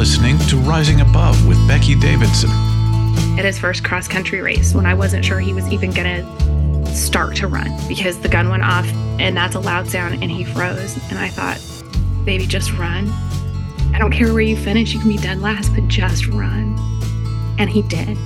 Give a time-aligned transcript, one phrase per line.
[0.00, 2.48] listening to Rising Above with Becky Davidson.
[3.38, 6.86] At his first cross country race, when I wasn't sure he was even going to
[6.96, 8.86] start to run because the gun went off
[9.20, 10.96] and that's a loud sound and he froze.
[11.10, 11.60] And I thought,
[12.24, 13.10] baby, just run.
[13.94, 16.78] I don't care where you finish, you can be dead last, but just run.
[17.58, 18.16] And he did.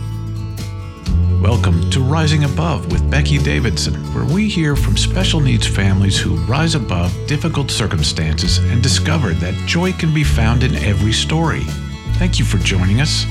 [1.45, 6.37] Welcome to Rising Above with Becky Davidson, where we hear from special needs families who
[6.47, 11.61] rise above difficult circumstances and discover that joy can be found in every story.
[12.15, 13.27] Thank you for joining us.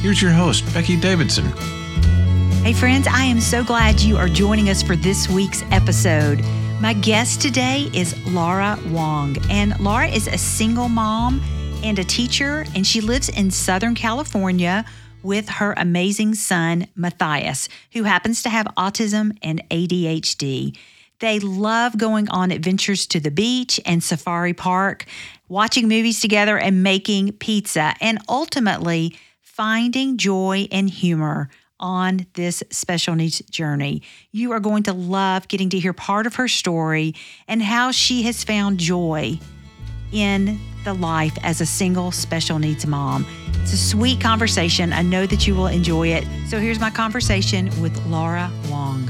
[0.00, 1.46] Here's your host, Becky Davidson.
[2.62, 6.44] Hey, friends, I am so glad you are joining us for this week's episode.
[6.80, 11.42] My guest today is Laura Wong, and Laura is a single mom
[11.82, 14.84] and a teacher, and she lives in Southern California
[15.26, 20.76] with her amazing son, Matthias, who happens to have autism and ADHD.
[21.18, 25.04] They love going on adventures to the beach and safari park,
[25.48, 33.16] watching movies together, and making pizza, and ultimately finding joy and humor on this special
[33.16, 34.02] needs journey.
[34.30, 37.14] You are going to love getting to hear part of her story
[37.48, 39.40] and how she has found joy
[40.12, 43.26] in the life as a single special needs mom.
[43.66, 44.92] It's a sweet conversation.
[44.92, 46.24] I know that you will enjoy it.
[46.46, 49.08] So here's my conversation with Laura Wong.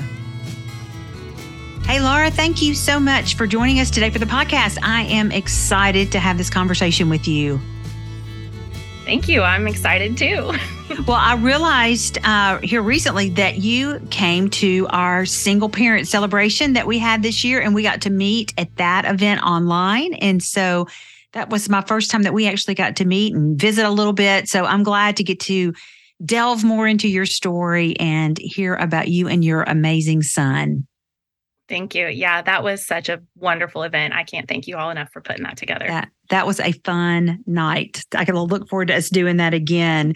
[1.84, 4.78] Hey, Laura, thank you so much for joining us today for the podcast.
[4.82, 7.60] I am excited to have this conversation with you.
[9.04, 9.42] Thank you.
[9.42, 10.50] I'm excited too.
[11.06, 16.86] well, I realized uh, here recently that you came to our single parent celebration that
[16.86, 20.14] we had this year, and we got to meet at that event online.
[20.14, 20.88] And so
[21.37, 24.15] that was my first time that we actually got to meet and visit a little
[24.15, 24.48] bit.
[24.48, 25.75] So I'm glad to get to
[26.25, 30.87] delve more into your story and hear about you and your amazing son.
[31.69, 32.07] Thank you.
[32.07, 34.14] Yeah, that was such a wonderful event.
[34.14, 35.87] I can't thank you all enough for putting that together.
[35.87, 38.03] That, that was a fun night.
[38.14, 40.14] I can look forward to us doing that again.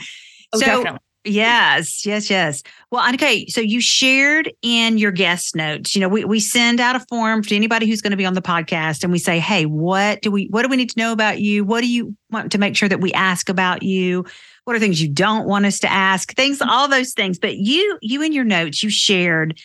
[0.55, 1.01] Oh, so, definitely.
[1.25, 2.63] Yes, yes, yes.
[2.91, 3.47] Well, okay.
[3.47, 5.95] So you shared in your guest notes.
[5.95, 8.33] You know, we, we send out a form to anybody who's going to be on
[8.33, 11.13] the podcast, and we say, "Hey, what do we what do we need to know
[11.13, 11.63] about you?
[11.63, 14.25] What do you want to make sure that we ask about you?
[14.65, 16.35] What are things you don't want us to ask?
[16.35, 19.59] Things, all those things." But you you in your notes you shared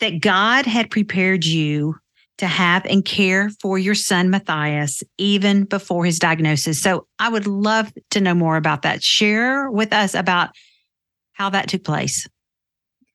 [0.00, 1.94] that God had prepared you
[2.38, 6.80] to have and care for your son Matthias even before his diagnosis.
[6.80, 9.02] So I would love to know more about that.
[9.02, 10.50] Share with us about
[11.38, 12.28] how that took place.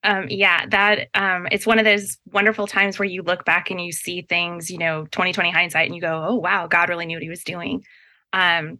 [0.02, 3.80] Um, yeah, that um, it's one of those wonderful times where you look back and
[3.80, 7.16] you see things, you know, 2020 hindsight, and you go, "Oh wow, God really knew
[7.16, 7.84] what He was doing."
[8.32, 8.78] Um,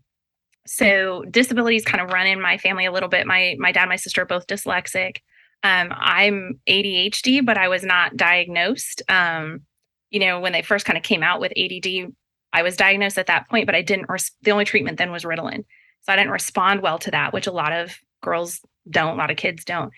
[0.66, 3.26] so disabilities kind of run in my family a little bit.
[3.26, 5.18] My my dad, my sister are both dyslexic.
[5.62, 9.02] Um, I'm ADHD, but I was not diagnosed.
[9.08, 9.62] Um,
[10.10, 12.12] you know, when they first kind of came out with ADD,
[12.52, 14.10] I was diagnosed at that point, but I didn't.
[14.10, 15.64] Res- the only treatment then was Ritalin,
[16.02, 19.30] so I didn't respond well to that, which a lot of girls don't, a lot
[19.30, 19.92] of kids don't.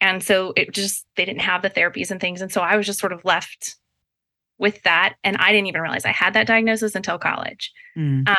[0.00, 2.86] And so it just they didn't have the therapies and things, and so I was
[2.86, 3.76] just sort of left
[4.58, 7.72] with that, and I didn't even realize I had that diagnosis until college.
[7.96, 8.28] Mm.
[8.28, 8.36] Um,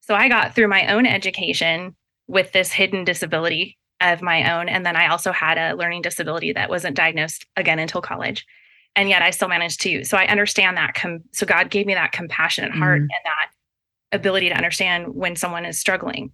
[0.00, 1.94] so I got through my own education
[2.26, 4.68] with this hidden disability of my own.
[4.68, 8.44] And then I also had a learning disability that wasn't diagnosed again until college.
[8.96, 10.04] And yet I still managed to.
[10.04, 10.94] So I understand that.
[10.94, 13.04] Com- so God gave me that compassionate heart mm.
[13.04, 13.50] and that
[14.12, 16.32] ability to understand when someone is struggling.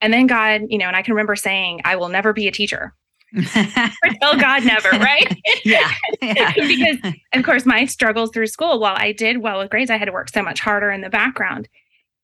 [0.00, 2.52] And then God, you know, and I can remember saying, I will never be a
[2.52, 2.94] teacher.
[3.42, 5.36] tell God never, right?
[5.64, 5.92] yeah.
[6.22, 6.52] yeah.
[6.54, 10.06] because of course my struggles through school, while I did well with grades, I had
[10.06, 11.68] to work so much harder in the background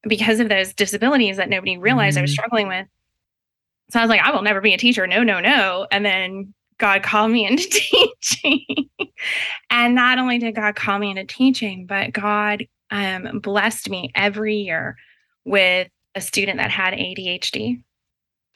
[0.09, 2.21] because of those disabilities that nobody realized mm.
[2.21, 2.35] I was mm-hmm.
[2.35, 2.87] struggling with.
[3.91, 5.07] So I was like, I will never be a teacher.
[5.07, 5.87] No, no, no.
[5.91, 8.89] And then God called me into teaching.
[9.71, 14.57] and not only did God call me into teaching, but God um, blessed me every
[14.57, 14.97] year
[15.45, 17.83] with a student that had ADHD,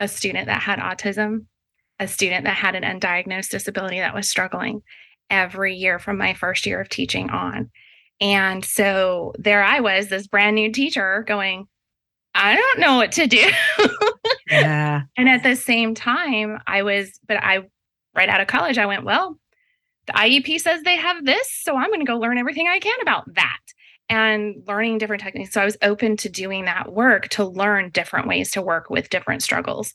[0.00, 1.46] a student that had autism,
[1.98, 4.82] a student that had an undiagnosed disability that was struggling
[5.30, 7.70] every year from my first year of teaching on.
[8.20, 11.66] And so there I was, this brand new teacher going,
[12.34, 13.50] I don't know what to do.
[14.50, 15.02] yeah.
[15.16, 17.62] And at the same time, I was, but I,
[18.14, 19.38] right out of college, I went, well,
[20.06, 21.48] the IEP says they have this.
[21.62, 23.58] So I'm going to go learn everything I can about that
[24.08, 25.52] and learning different techniques.
[25.52, 29.10] So I was open to doing that work to learn different ways to work with
[29.10, 29.94] different struggles.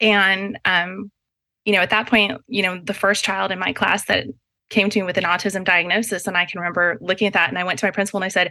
[0.00, 1.10] And, um,
[1.64, 4.26] you know, at that point, you know, the first child in my class that
[4.68, 7.58] came to me with an autism diagnosis, and I can remember looking at that and
[7.58, 8.50] I went to my principal and I said,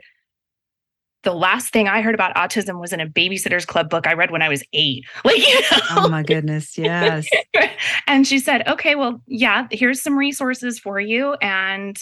[1.24, 4.32] the last thing I heard about autism was in a babysitter's club book I read
[4.32, 5.06] when I was eight.
[5.26, 5.78] Like, you know?
[5.92, 7.28] oh my goodness, yes.
[8.08, 11.34] and she said, okay, well, yeah, here's some resources for you.
[11.34, 12.02] And,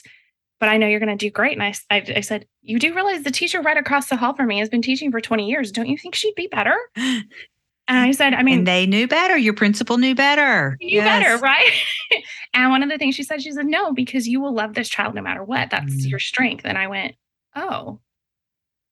[0.60, 1.54] but I know you're going to do great.
[1.54, 4.48] And I, I, I, said, you do realize the teacher right across the hall from
[4.48, 5.72] me has been teaching for 20 years.
[5.72, 6.78] Don't you think she'd be better?
[7.90, 9.36] And I said, I mean, and they knew better.
[9.36, 10.78] Your principal knew better.
[10.80, 11.06] You yes.
[11.06, 11.72] better, right?
[12.54, 14.88] and one of the things she said, she said, no, because you will love this
[14.88, 15.72] child no matter what.
[15.72, 16.08] That's mm.
[16.08, 16.66] your strength.
[16.66, 17.16] And I went,
[17.56, 18.00] oh.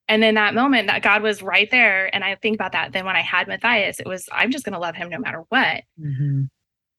[0.08, 2.12] And then that moment that God was right there.
[2.12, 2.92] And I think about that.
[2.92, 5.44] Then when I had Matthias, it was, I'm just going to love him no matter
[5.48, 5.84] what.
[6.00, 6.46] Mm-hmm.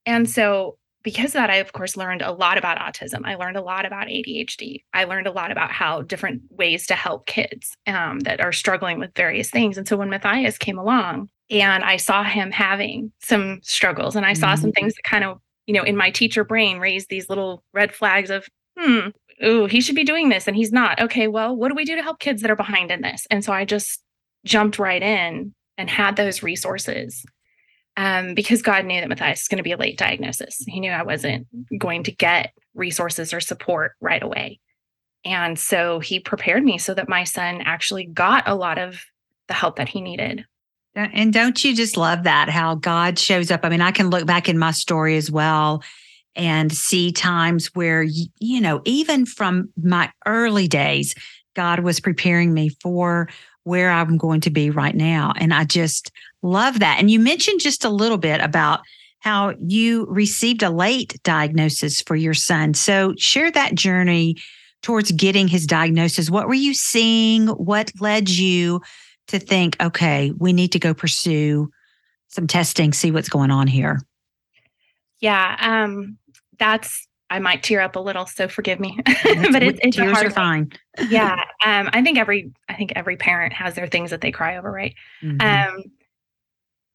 [0.05, 3.21] And so because of that, I of course learned a lot about autism.
[3.25, 4.83] I learned a lot about ADHD.
[4.93, 8.99] I learned a lot about how different ways to help kids um, that are struggling
[8.99, 9.77] with various things.
[9.77, 14.33] And so when Matthias came along and I saw him having some struggles and I
[14.33, 14.61] saw mm-hmm.
[14.61, 17.93] some things that kind of, you know, in my teacher brain raised these little red
[17.93, 18.47] flags of,
[18.77, 19.09] hmm,
[19.43, 20.99] ooh, he should be doing this and he's not.
[21.01, 23.25] Okay, well, what do we do to help kids that are behind in this?
[23.31, 24.01] And so I just
[24.45, 27.25] jumped right in and had those resources
[27.99, 30.63] um, because God knew that Matthias was going to be a late diagnosis.
[30.65, 31.47] He knew I wasn't
[31.77, 34.61] going to get resources or support right away.
[35.25, 39.01] And so he prepared me so that my son actually got a lot of
[39.49, 40.45] the help that he needed.
[40.95, 43.61] And don't you just love that how God shows up?
[43.63, 45.83] I mean, I can look back in my story as well
[46.35, 51.15] and see times where, you know, even from my early days,
[51.53, 53.27] God was preparing me for
[53.69, 55.33] where I'm going to be right now.
[55.37, 56.11] And I just
[56.41, 56.99] love that.
[56.99, 58.81] And you mentioned just a little bit about
[59.19, 62.73] how you received a late diagnosis for your son.
[62.73, 64.37] So share that journey
[64.81, 66.29] towards getting his diagnosis.
[66.29, 67.47] What were you seeing?
[67.47, 68.81] What led you
[69.27, 71.69] to think, okay, we need to go pursue
[72.29, 74.01] some testing, see what's going on here?
[75.19, 76.17] Yeah, um,
[76.57, 78.97] that's I might tear up a little, so forgive me.
[79.05, 80.71] but it's, it's tears are fine.
[81.09, 81.35] yeah,
[81.65, 84.71] um, I think every I think every parent has their things that they cry over,
[84.71, 84.95] right?
[85.21, 85.75] Mm-hmm.
[85.75, 85.83] Um,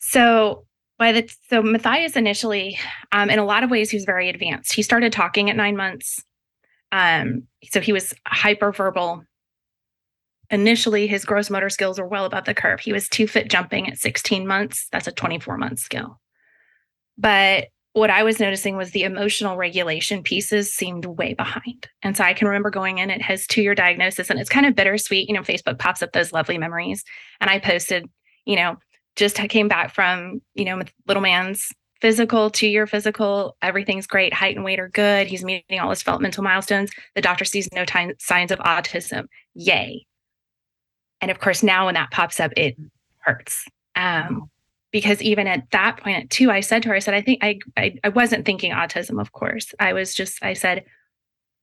[0.01, 0.67] so
[0.99, 2.79] by the so Matthias initially,
[3.13, 4.73] um, in a lot of ways, he was very advanced.
[4.73, 6.23] He started talking at nine months.
[6.93, 9.25] Um, so he was hyperverbal.
[10.51, 12.81] Initially, his gross motor skills were well above the curve.
[12.81, 14.89] He was two foot jumping at 16 months.
[14.93, 16.21] That's a 24 month skill.
[17.19, 21.89] But what I was noticing was the emotional regulation pieces seemed way behind.
[22.03, 24.67] And so I can remember going in, it has two year diagnosis and it's kind
[24.67, 25.29] of bittersweet.
[25.29, 27.05] You know, Facebook pops up those lovely memories.
[27.41, 28.11] And I posted,
[28.45, 28.79] you know,
[29.15, 31.71] just came back from, you know, little man's
[32.01, 33.57] physical, two year physical.
[33.63, 34.35] Everything's great.
[34.35, 35.29] Height and weight are good.
[35.29, 36.91] He's meeting all his developmental milestones.
[37.15, 37.85] The doctor sees no
[38.19, 39.27] signs of autism.
[39.55, 40.05] Yay.
[41.21, 42.77] And of course, now when that pops up, it
[43.21, 43.65] hurts.
[43.95, 44.51] Um,
[44.95, 47.59] because even at that point too I said to her, I said, I think I,
[47.77, 49.75] I, I wasn't thinking autism, of course.
[49.81, 50.85] I was just, I said,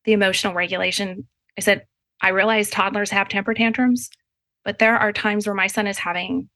[0.04, 1.25] the emotional regulation.
[1.57, 1.86] I said,
[2.19, 4.10] I realize toddlers have temper tantrums,
[4.66, 6.50] but there are times where my son is having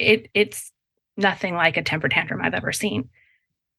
[0.00, 0.72] it, it's
[1.16, 3.08] nothing like a temper tantrum I've ever seen.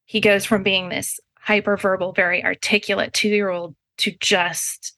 [0.06, 4.96] He goes from being this hyperverbal, very articulate two year old to just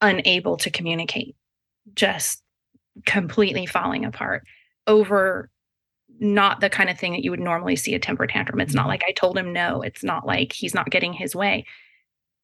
[0.00, 1.36] unable to communicate,
[1.94, 2.42] just
[3.04, 4.42] completely falling apart
[4.88, 5.50] over
[6.18, 8.60] not the kind of thing that you would normally see a temper tantrum.
[8.60, 8.90] It's not mm-hmm.
[8.90, 9.82] like I told him no.
[9.82, 11.64] It's not like he's not getting his way.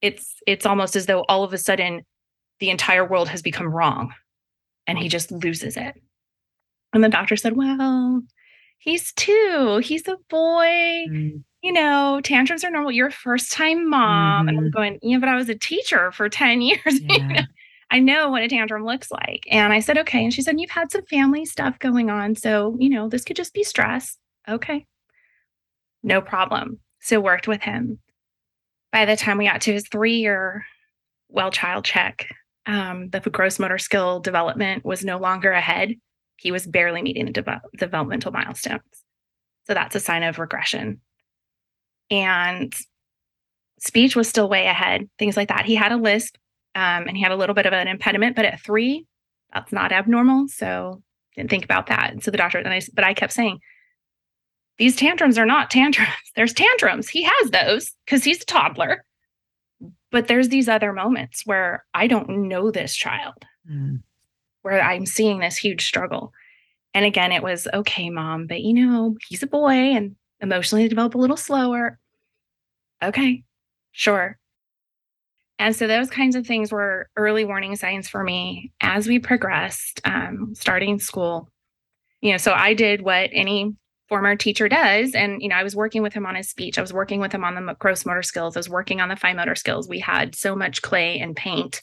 [0.00, 2.02] It's it's almost as though all of a sudden
[2.60, 4.12] the entire world has become wrong
[4.86, 5.94] and he just loses it.
[6.92, 8.22] And the doctor said, "Well,
[8.78, 9.80] he's two.
[9.82, 11.06] He's a boy.
[11.10, 11.42] Mm.
[11.62, 12.92] You know, tantrums are normal.
[12.92, 14.48] You're a first time mom." Mm-hmm.
[14.48, 14.76] And I'm mm-hmm.
[14.76, 17.46] going, "Yeah, but I was a teacher for 10 years." Yeah.
[17.92, 19.46] I know what a tantrum looks like.
[19.50, 20.24] And I said, okay.
[20.24, 22.34] And she said, you've had some family stuff going on.
[22.34, 24.16] So, you know, this could just be stress.
[24.48, 24.86] Okay.
[26.02, 26.78] No problem.
[27.00, 27.98] So worked with him.
[28.92, 30.64] By the time we got to his three year
[31.28, 32.28] well child check,
[32.64, 35.92] um, the gross motor skill development was no longer ahead.
[36.38, 38.80] He was barely meeting the de- developmental milestones.
[39.66, 41.02] So that's a sign of regression.
[42.10, 42.72] And
[43.80, 45.66] speech was still way ahead, things like that.
[45.66, 46.36] He had a lisp,
[46.74, 49.06] um, and he had a little bit of an impediment, but at three,
[49.52, 50.48] that's not abnormal.
[50.48, 51.02] So
[51.36, 52.12] didn't think about that.
[52.12, 53.60] And so the doctor, and I, but I kept saying,
[54.78, 56.10] these tantrums are not tantrums.
[56.36, 57.08] There's tantrums.
[57.08, 59.04] He has those because he's a toddler.
[60.10, 64.02] But there's these other moments where I don't know this child, mm.
[64.60, 66.34] where I'm seeing this huge struggle.
[66.92, 71.14] And again, it was okay, mom, but you know, he's a boy and emotionally develop
[71.14, 71.98] a little slower.
[73.02, 73.42] Okay,
[73.92, 74.38] sure.
[75.58, 80.00] And so those kinds of things were early warning signs for me as we progressed,
[80.04, 81.48] um, starting school.
[82.20, 83.74] You know, so I did what any
[84.08, 85.14] former teacher does.
[85.14, 86.78] And, you know, I was working with him on his speech.
[86.78, 88.56] I was working with him on the gross motor skills.
[88.56, 89.88] I was working on the fine motor skills.
[89.88, 91.82] We had so much clay and paint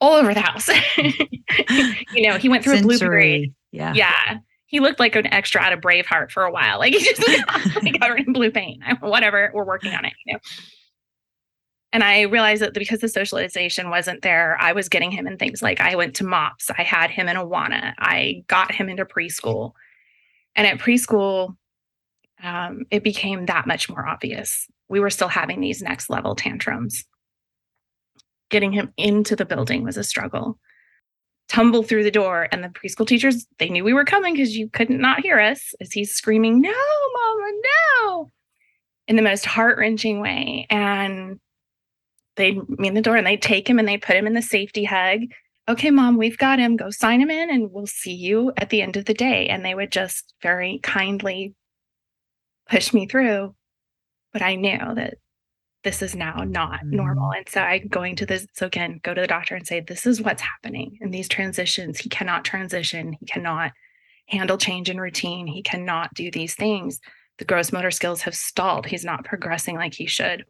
[0.00, 0.68] all over the house.
[0.96, 2.96] you know, he went through Sensory.
[2.96, 3.54] a blue grade.
[3.72, 3.92] Yeah.
[3.94, 4.38] Yeah.
[4.66, 6.80] He looked like an extra out of Braveheart for a while.
[6.80, 7.22] Like he just
[7.82, 8.82] like covered in blue paint.
[9.00, 9.50] Whatever.
[9.54, 10.38] We're working on it, you know.
[11.92, 15.62] And I realized that because the socialization wasn't there, I was getting him in things
[15.62, 19.72] like I went to MOPS, I had him in Awana, I got him into preschool.
[20.54, 21.56] And at preschool,
[22.42, 24.66] um, it became that much more obvious.
[24.88, 27.04] We were still having these next level tantrums.
[28.50, 30.58] Getting him into the building was a struggle.
[31.48, 34.68] Tumble through the door, and the preschool teachers, they knew we were coming because you
[34.68, 37.52] couldn't not hear us as he's screaming, No, mama,
[38.02, 38.32] no,
[39.06, 40.66] in the most heart wrenching way.
[40.70, 41.38] And
[42.36, 44.84] they'd meet the door and they'd take him and they'd put him in the safety
[44.84, 45.20] hug.
[45.68, 46.76] Okay, mom, we've got him.
[46.76, 49.48] Go sign him in and we'll see you at the end of the day.
[49.48, 51.54] And they would just very kindly
[52.68, 53.54] push me through.
[54.32, 55.14] But I knew that
[55.82, 56.96] this is now not mm-hmm.
[56.96, 57.32] normal.
[57.32, 58.46] And so I'm going to this.
[58.54, 61.98] So again, go to the doctor and say, this is what's happening in these transitions.
[61.98, 63.16] He cannot transition.
[63.18, 63.72] He cannot
[64.28, 65.46] handle change in routine.
[65.46, 67.00] He cannot do these things.
[67.38, 68.86] The gross motor skills have stalled.
[68.86, 70.44] He's not progressing like he should.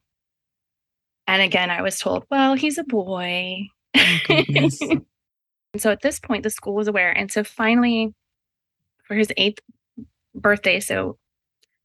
[1.26, 3.66] And again, I was told, well, he's a boy.
[3.97, 4.18] Oh,
[4.49, 4.73] and
[5.76, 7.11] so at this point, the school was aware.
[7.11, 8.14] And so finally,
[9.04, 9.61] for his eighth
[10.35, 11.18] birthday, so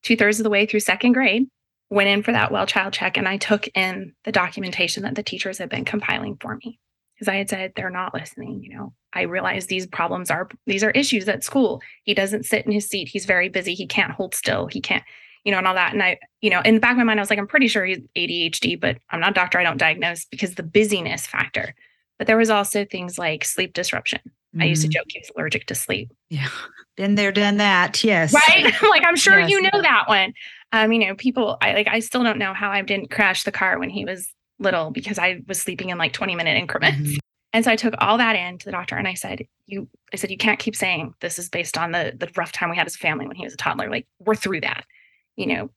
[0.03, 1.47] two thirds of the way through second grade,
[1.89, 3.17] went in for that well child check.
[3.17, 6.79] And I took in the documentation that the teachers had been compiling for me
[7.15, 8.63] because I had said, they're not listening.
[8.63, 11.81] You know, I realize these problems are, these are issues at school.
[12.03, 13.09] He doesn't sit in his seat.
[13.09, 13.75] He's very busy.
[13.75, 14.67] He can't hold still.
[14.67, 15.03] He can't,
[15.43, 15.93] you know, and all that.
[15.93, 17.67] And I, you know, in the back of my mind, I was like, I'm pretty
[17.67, 19.59] sure he's ADHD, but I'm not a doctor.
[19.59, 21.73] I don't diagnose because the busyness factor.
[22.17, 24.19] But there was also things like sleep disruption.
[24.55, 24.63] Mm.
[24.63, 24.93] I used to mm-hmm.
[24.93, 26.11] joke he was allergic to sleep.
[26.29, 26.49] Yeah.
[26.97, 28.03] Been there, done that.
[28.03, 28.33] Yes.
[28.33, 28.65] Right.
[28.83, 29.49] like, I'm sure yes.
[29.49, 30.33] you know that one.
[30.73, 33.51] Um, you know, people, I like, I still don't know how I didn't crash the
[33.51, 37.09] car when he was little because I was sleeping in like 20 minute increments.
[37.09, 37.17] Mm-hmm.
[37.53, 40.15] And so I took all that in to the doctor and I said, you, I
[40.15, 42.87] said, you can't keep saying this is based on the, the rough time we had
[42.87, 43.89] as a family when he was a toddler.
[43.89, 44.85] Like, we're through that
[45.35, 45.69] you know,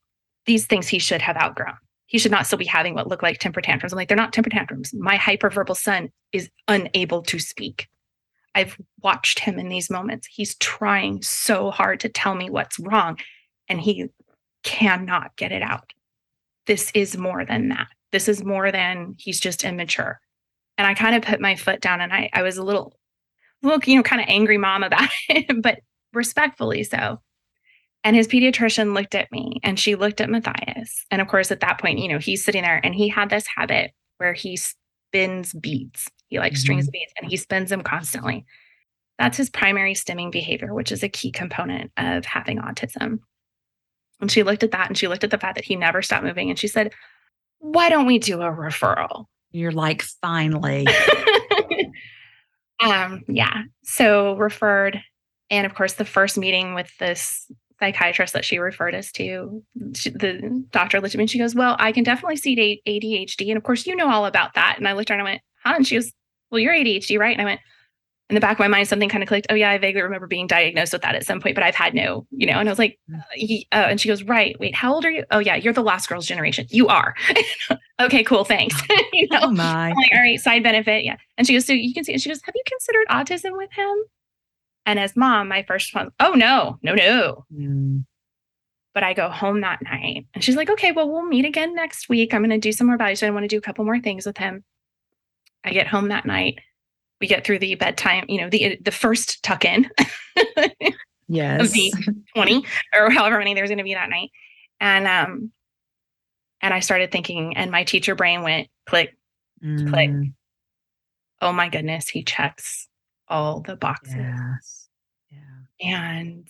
[0.47, 1.77] these things he should have outgrown.
[2.07, 3.93] He should not still be having what look like temper tantrums.
[3.93, 4.93] I'm like, they're not temper tantrums.
[4.95, 7.89] My hyperverbal son is unable to speak.
[8.55, 10.29] I've watched him in these moments.
[10.31, 13.19] He's trying so hard to tell me what's wrong,
[13.69, 14.11] and he
[14.63, 15.93] cannot get it out.
[16.67, 17.89] This is more than that.
[18.13, 20.21] This is more than he's just immature.
[20.79, 22.97] And I kind of put my foot down and I, I was a little,
[23.63, 25.81] look, you know, kind of angry mom about it, but
[26.13, 27.21] respectfully so.
[28.05, 31.07] And his pediatrician looked at me and she looked at Matthias.
[31.11, 33.47] And of course, at that point, you know, he's sitting there and he had this
[33.47, 36.11] habit where he spins beads.
[36.29, 36.59] He like mm-hmm.
[36.59, 38.45] strings beads and he spins them constantly.
[39.19, 43.21] That's his primary stimming behavior, which is a key component of having autism.
[44.21, 46.25] And she looked at that and she looked at the fact that he never stopped
[46.25, 46.93] moving and she said,
[47.59, 49.27] Why don't we do a referral?
[49.51, 50.87] You're like, finally.
[52.83, 53.63] um, yeah.
[53.85, 55.01] So referred.
[55.49, 57.47] And of course, the first meeting with this
[57.85, 59.63] psychiatrist that she referred us to,
[59.95, 63.49] she, the doctor looked at me and she goes, Well, I can definitely see ADHD.
[63.49, 64.77] And of course, you know all about that.
[64.79, 65.75] And I looked at her and I went, Huh?
[65.77, 66.13] And she goes,
[66.51, 67.33] Well, you're ADHD, right?
[67.33, 67.61] And I went,
[68.31, 69.49] in the back of my mind, something kind of clicked.
[69.51, 71.93] Oh, yeah, I vaguely remember being diagnosed with that at some point, but I've had
[71.93, 72.59] no, you know.
[72.59, 74.59] And I was like, uh, he, uh, and she goes, Right.
[74.59, 75.25] Wait, how old are you?
[75.31, 76.67] Oh, yeah, you're the last girl's generation.
[76.71, 77.15] You are.
[78.01, 78.45] okay, cool.
[78.45, 78.81] Thanks.
[79.13, 79.91] you know, oh my.
[79.91, 81.05] I'm like, all right, side benefit.
[81.05, 81.17] Yeah.
[81.37, 83.71] And she goes, So you can see, and she goes, Have you considered autism with
[83.73, 83.95] him?
[84.87, 87.45] And as mom, my first one, oh no, no, no.
[87.53, 88.05] Mm.
[88.93, 92.09] But I go home that night and she's like, okay, well, we'll meet again next
[92.09, 92.33] week.
[92.33, 93.23] I'm going to do some more values.
[93.23, 94.63] I want to do a couple more things with him.
[95.65, 96.59] I get home that night.
[97.21, 99.91] We get through the bedtime, you know, the the first tuck in.
[101.29, 101.63] yes.
[101.63, 101.93] Of the
[102.35, 102.65] 20
[102.95, 104.31] or however many there's going to be that night.
[104.81, 105.51] And um
[106.61, 109.17] and I started thinking and my teacher brain went click
[109.65, 109.89] mm.
[109.91, 110.11] click.
[111.41, 112.89] Oh my goodness, he checks
[113.29, 114.17] all the boxes.
[114.17, 114.74] Yes.
[115.81, 116.47] And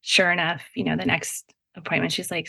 [0.00, 2.48] sure enough, you know, the next appointment, she's like,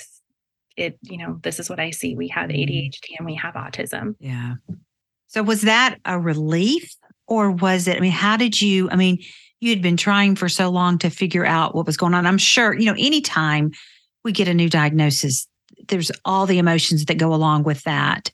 [0.78, 2.16] it, you know, this is what I see.
[2.16, 2.72] We have mm-hmm.
[2.72, 4.16] ADHD and we have autism.
[4.20, 4.56] Yeah.
[5.28, 6.96] So was that a relief
[7.28, 9.20] or was it, I mean, how did you, I mean,
[9.62, 12.26] you had been trying for so long to figure out what was going on.
[12.26, 13.72] I'm sure, you know, anytime
[14.24, 15.48] we get a new diagnosis,
[15.88, 18.32] there's all the emotions that go along with that.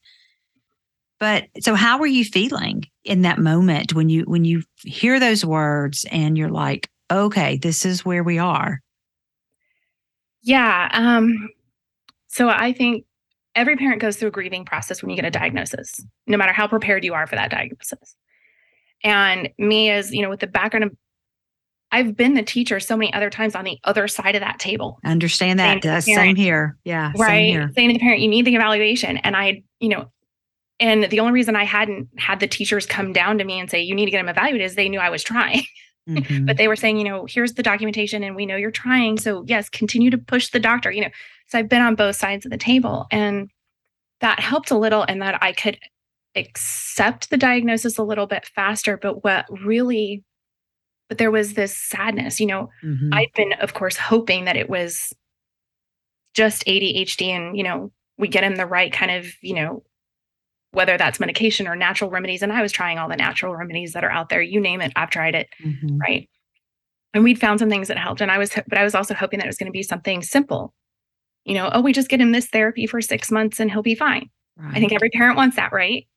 [1.20, 5.44] But so how were you feeling in that moment when you when you hear those
[5.44, 8.82] words and you're like, okay, this is where we are?
[10.42, 10.90] Yeah.
[10.92, 11.50] Um,
[12.28, 13.06] so I think
[13.56, 16.68] every parent goes through a grieving process when you get a diagnosis, no matter how
[16.68, 18.16] prepared you are for that diagnosis.
[19.04, 20.92] And me as, you know, with the background of
[21.92, 25.00] I've been the teacher so many other times on the other side of that table.
[25.06, 25.82] Understand that.
[25.84, 26.78] Same, same here.
[26.84, 27.14] Yeah.
[27.16, 27.28] Right.
[27.28, 27.72] Same here.
[27.76, 29.18] Saying to the parent, you need the evaluation.
[29.18, 30.12] And I, you know,
[30.80, 33.82] and the only reason I hadn't had the teachers come down to me and say,
[33.82, 35.64] you need to get them evaluated is they knew I was trying.
[36.08, 36.46] Mm-hmm.
[36.46, 39.18] but they were saying, you know, here's the documentation and we know you're trying.
[39.18, 41.10] So, yes, continue to push the doctor, you know.
[41.48, 43.50] So I've been on both sides of the table and
[44.22, 45.78] that helped a little and that I could
[46.36, 48.98] accept the diagnosis a little bit faster.
[48.98, 50.24] But what really
[51.10, 52.40] but there was this sadness.
[52.40, 53.14] You know, Mhm.
[53.14, 55.14] I'd been, of course, hoping that it was
[56.34, 59.84] just ADHD and, you know, we get him the right kind of, you know,
[60.78, 62.44] whether that's medication or natural remedies.
[62.44, 64.42] And I was trying all the natural remedies that are out there.
[64.42, 65.50] You name it, I've tried it.
[65.64, 66.00] Mhm.
[66.00, 66.30] Right.
[67.14, 68.22] And we'd found some things that helped.
[68.22, 70.22] And I was, but I was also hoping that it was going to be something
[70.22, 70.74] simple.
[71.46, 73.96] You know, oh, we just get him this therapy for six months and he'll be
[73.96, 74.30] fine.
[74.62, 76.08] I think every parent wants that, right?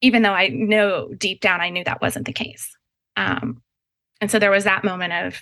[0.00, 2.74] Even though I know deep down I knew that wasn't the case.
[3.16, 3.62] Um,
[4.20, 5.40] and so there was that moment of,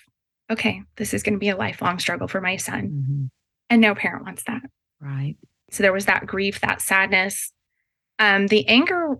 [0.50, 2.88] okay, this is going to be a lifelong struggle for my son.
[2.88, 3.30] Mhm.
[3.68, 4.62] And no parent wants that.
[5.00, 5.36] Right.
[5.70, 7.52] So there was that grief, that sadness.
[8.20, 9.18] Um, the anger,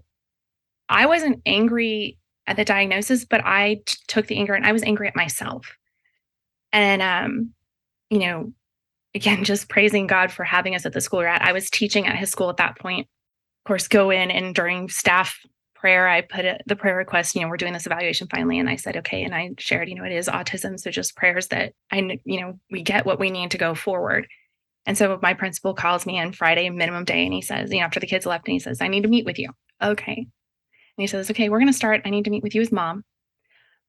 [0.89, 4.83] I wasn't angry at the diagnosis, but I t- took the anger and I was
[4.83, 5.75] angry at myself.
[6.73, 7.55] And, um,
[8.11, 8.53] you know,
[9.15, 11.43] again, just praising God for having us at the school we're at.
[11.43, 13.09] I was teaching at his school at that point.
[13.65, 15.41] Of course, go in and during staff
[15.75, 18.59] prayer, I put it, the prayer request, you know, we're doing this evaluation finally.
[18.59, 19.23] And I said, okay.
[19.23, 20.79] And I shared, you know, it is autism.
[20.79, 24.29] So just prayers that I, you know, we get what we need to go forward.
[24.87, 27.85] And so my principal calls me on Friday, minimum day, and he says, you know,
[27.85, 29.51] after the kids left, and he says, I need to meet with you.
[29.83, 30.15] Okay.
[30.17, 30.27] And
[30.97, 32.03] he says, okay, we're going to start.
[32.05, 33.05] I need to meet with you as mom.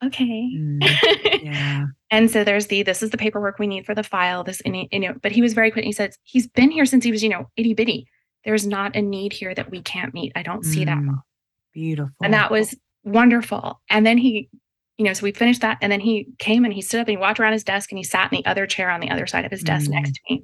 [0.03, 0.51] Okay.
[0.55, 1.41] Mm.
[1.43, 1.86] Yeah.
[2.12, 4.43] and so there's the, this is the paperwork we need for the file.
[4.43, 5.86] This, and he- you know, but he was very quick.
[5.86, 8.07] He says, he's been here since he was, you know, itty bitty.
[8.43, 10.31] There's not a need here that we can't meet.
[10.36, 10.98] I don't see that.
[10.98, 11.03] Mm.
[11.05, 11.24] Mom.
[11.74, 12.15] Beautiful.
[12.24, 13.79] And that was wonderful.
[13.89, 14.50] And then he,
[14.98, 15.77] you know, so we finished that.
[15.81, 17.98] And then he came and he stood up and he walked around his desk and
[18.00, 19.93] he sat in the other chair on the other side of his desk Mm.
[19.93, 20.43] next to me.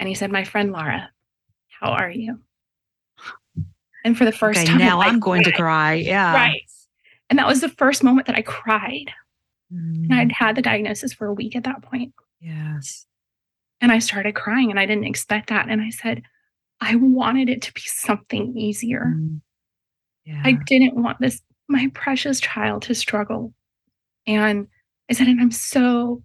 [0.00, 1.10] And he said, My friend Laura,
[1.68, 2.40] how are you?
[4.02, 4.66] And for the first okay.
[4.66, 5.94] time, Now I'm going to cry.
[5.94, 6.32] Yeah.
[6.32, 6.62] Right.
[7.28, 9.12] And that was the first moment that I cried.
[9.72, 10.06] Mm.
[10.06, 12.14] And I'd had the diagnosis for a week at that point.
[12.40, 13.06] Yes.
[13.82, 15.68] And I started crying and I didn't expect that.
[15.68, 16.22] And I said,
[16.80, 19.12] I wanted it to be something easier.
[19.14, 19.42] Mm.
[20.24, 20.40] Yeah.
[20.44, 23.52] I didn't want this, my precious child, to struggle.
[24.26, 24.66] And
[25.10, 26.22] I said, and I'm so,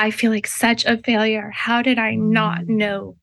[0.00, 1.50] I feel like such a failure.
[1.54, 2.68] How did I not Mm.
[2.68, 3.16] know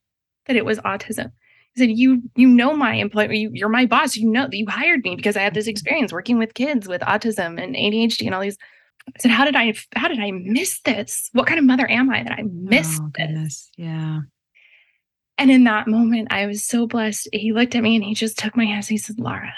[0.46, 1.26] that it was autism?
[1.26, 4.16] I said, you, you know my employer, you, you're my boss.
[4.16, 7.00] You know that you hired me because I have this experience working with kids with
[7.02, 8.58] autism and ADHD and all these.
[9.08, 11.30] I said, how did I, how did I miss this?
[11.32, 13.26] What kind of mother am I that I missed oh, this?
[13.26, 13.70] goodness.
[13.76, 14.20] Yeah.
[15.36, 17.28] And in that moment, I was so blessed.
[17.32, 19.54] He looked at me and he just took my hands and he said, Laura,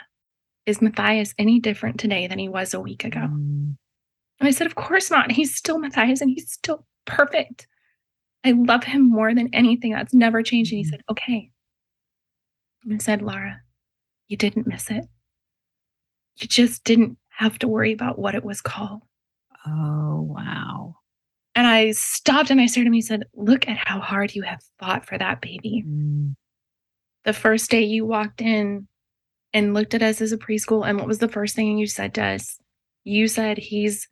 [0.66, 3.20] is Matthias any different today than he was a week ago?
[3.20, 3.76] Mm.
[4.40, 5.30] And I said, Of course not.
[5.30, 7.66] He's still Matthias and he's still perfect.
[8.44, 9.92] I love him more than anything.
[9.92, 10.72] That's never changed.
[10.72, 10.90] And he Mhm.
[10.90, 11.50] said, Okay.
[12.84, 13.60] And I said, Laura,
[14.28, 15.04] you didn't miss it.
[16.36, 19.02] You just didn't have to worry about what it was called.
[19.66, 20.96] Oh, wow.
[21.54, 22.92] And I stopped and I stared at him.
[22.94, 25.84] He said, Look at how hard you have fought for that baby.
[25.86, 26.34] Mm.
[27.24, 28.88] the first day you walked in
[29.52, 32.14] and looked at us as a preschool and what was the first thing you said
[32.14, 32.58] to us
[33.04, 34.08] you said he's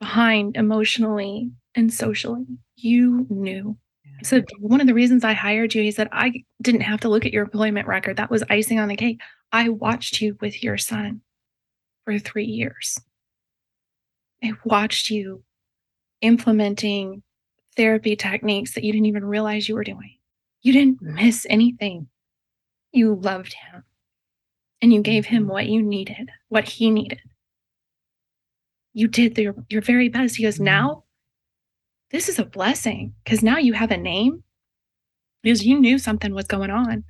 [0.00, 2.44] behind emotionally and socially.
[2.76, 3.76] You knew.
[4.18, 7.08] I said one of the reasons i hired you he said i didn't have to
[7.08, 8.16] look at your employment record.
[8.16, 9.20] That was icing on the cake.
[9.52, 11.22] I watched you with your son
[12.04, 12.98] for three years.
[14.42, 15.42] I watched you
[16.22, 17.22] implementing
[17.76, 20.18] therapy techniques that you didn't even realize you were doing.
[20.62, 22.08] You didn't miss anything.
[22.92, 23.84] You loved him.
[24.82, 25.48] And you gave him Mhm.
[25.50, 27.20] what you needed, what he needed.
[28.92, 30.36] You did your, your very best.
[30.36, 30.64] He goes, Mhm.
[30.64, 31.04] Now,
[32.10, 34.42] this is a blessing because now you have a name
[35.42, 37.04] because you knew something was going on.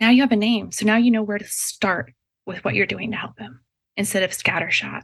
[0.00, 0.72] Now you have a name.
[0.72, 2.12] So now you know where to start
[2.46, 3.60] with what you're doing to help him
[3.96, 5.02] instead of scattershot.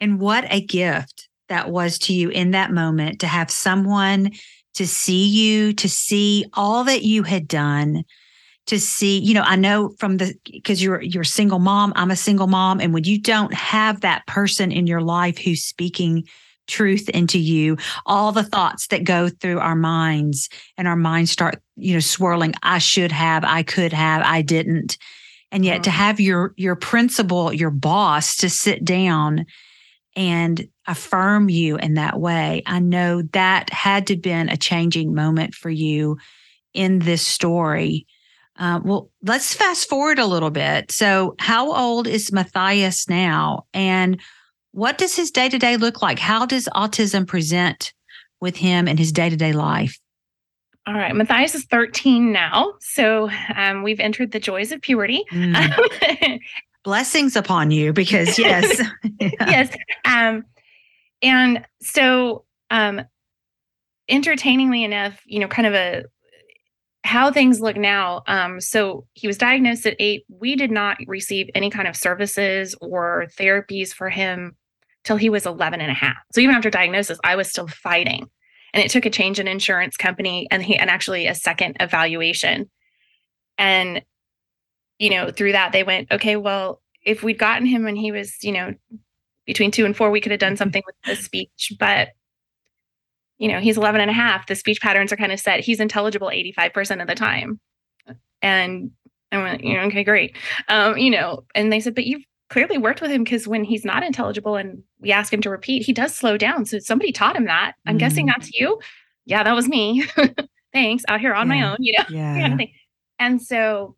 [0.00, 4.32] And what a gift that was to you in that moment to have someone
[4.74, 8.04] to see you, to see all that you had done,
[8.66, 12.10] to see, you know, I know from the because you're you're a single mom, I'm
[12.10, 16.24] a single mom, and when you don't have that person in your life who's speaking
[16.66, 21.62] truth into you, all the thoughts that go through our minds and our minds start,
[21.76, 24.98] you know, swirling, I should have, I could have, I didn't.
[25.52, 25.94] And yet to Mhm.
[25.94, 29.46] have your your principal, your boss to sit down
[30.16, 32.62] and affirm you in that way.
[32.66, 36.18] I know that had to been a changing moment for you
[36.72, 38.06] in this story.
[38.56, 40.92] Uh, well, let's fast forward a little bit.
[40.92, 44.20] So, how old is Matthias now, and
[44.74, 46.18] what does his day to day look like?
[46.18, 47.94] How does autism present
[48.40, 49.98] with him in his day to day life?
[50.86, 51.14] All right.
[51.14, 52.74] Matthias is 13 now.
[52.80, 55.24] So um, we've entered the joys of puberty.
[55.32, 56.40] Mm,
[56.84, 58.82] blessings upon you, because yes,
[59.20, 59.30] Yeah.
[59.46, 59.76] yes.
[60.04, 60.44] Um,
[61.22, 63.00] and so, um,
[64.08, 66.04] entertainingly enough, you know, kind of a
[67.04, 68.22] how things look now.
[68.26, 70.24] Um, so he was diagnosed at eight.
[70.28, 74.56] We did not receive any kind of services or therapies for him
[75.04, 76.16] till he was 11 and a half.
[76.32, 78.28] So even after diagnosis, I was still fighting.
[78.72, 82.70] And it took a change in insurance company and he and actually a second evaluation.
[83.56, 84.02] And
[84.98, 88.42] you know, through that they went, okay, well, if we'd gotten him when he was,
[88.42, 88.74] you know,
[89.44, 90.58] between 2 and 4, we could have done mm-hmm.
[90.58, 92.08] something with the speech, but
[93.38, 94.46] you know, he's 11 and a half.
[94.46, 95.60] The speech patterns are kind of set.
[95.60, 97.60] He's intelligible 85% of the time.
[98.42, 98.92] And
[99.32, 100.36] I went, you know, okay, great.
[100.68, 103.84] Um, you know, and they said, but you've clearly worked with him because when he's
[103.84, 106.64] not intelligible and we ask him to repeat, he does slow down.
[106.64, 107.74] So somebody taught him that.
[107.86, 108.00] I'm mm.
[108.00, 108.78] guessing that's you.
[109.24, 110.04] Yeah, that was me.
[110.72, 111.04] Thanks.
[111.08, 111.54] Out here on yeah.
[111.54, 112.04] my own, you know.
[112.10, 112.40] Yeah.
[112.48, 112.68] kind of
[113.18, 113.96] and so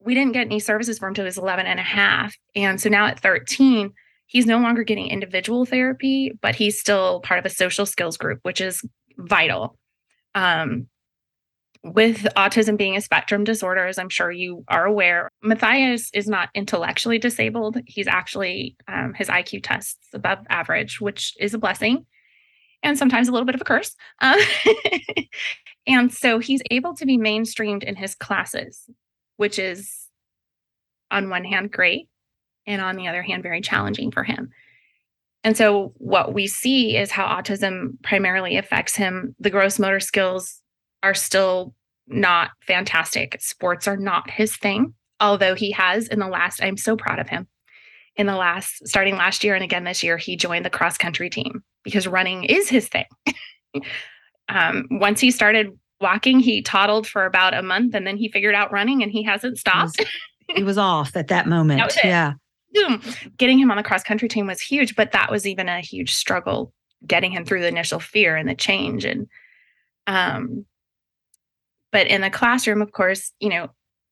[0.00, 2.34] we didn't get any services for him until he was 11 and a half.
[2.54, 3.92] And so now at 13,
[4.26, 8.40] he's no longer getting individual therapy, but he's still part of a social skills group,
[8.42, 8.82] which is
[9.18, 9.78] vital.
[10.34, 10.88] Um,
[11.84, 16.48] with autism being a spectrum disorder, as I'm sure you are aware, Matthias is not
[16.54, 17.76] intellectually disabled.
[17.86, 22.06] He's actually, um, his IQ tests above average, which is a blessing
[22.82, 23.94] and sometimes a little bit of a curse.
[24.20, 24.38] Um,
[25.86, 28.88] and so he's able to be mainstreamed in his classes,
[29.36, 30.06] which is
[31.10, 32.08] on one hand great,
[32.66, 34.50] and on the other hand, very challenging for him.
[35.42, 39.36] And so, what we see is how autism primarily affects him.
[39.38, 40.62] The gross motor skills
[41.04, 41.74] are still
[42.06, 43.36] not fantastic.
[43.40, 47.28] Sports are not his thing, although he has in the last, I'm so proud of
[47.28, 47.46] him.
[48.16, 51.28] In the last, starting last year and again this year, he joined the cross country
[51.28, 53.04] team because running is his thing.
[54.48, 58.54] um, once he started walking, he toddled for about a month and then he figured
[58.54, 59.98] out running and he hasn't stopped.
[59.98, 60.12] He was,
[60.56, 61.80] he was off at that moment.
[61.80, 62.32] That yeah.
[63.36, 66.14] Getting him on the cross country team was huge, but that was even a huge
[66.14, 66.72] struggle
[67.06, 69.04] getting him through the initial fear and the change.
[69.04, 69.28] And
[70.06, 70.64] um,
[71.94, 73.68] but in the classroom, of course, you know,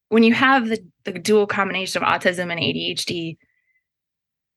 [0.07, 3.35] when you have the, the dual combination of autism and ADHD,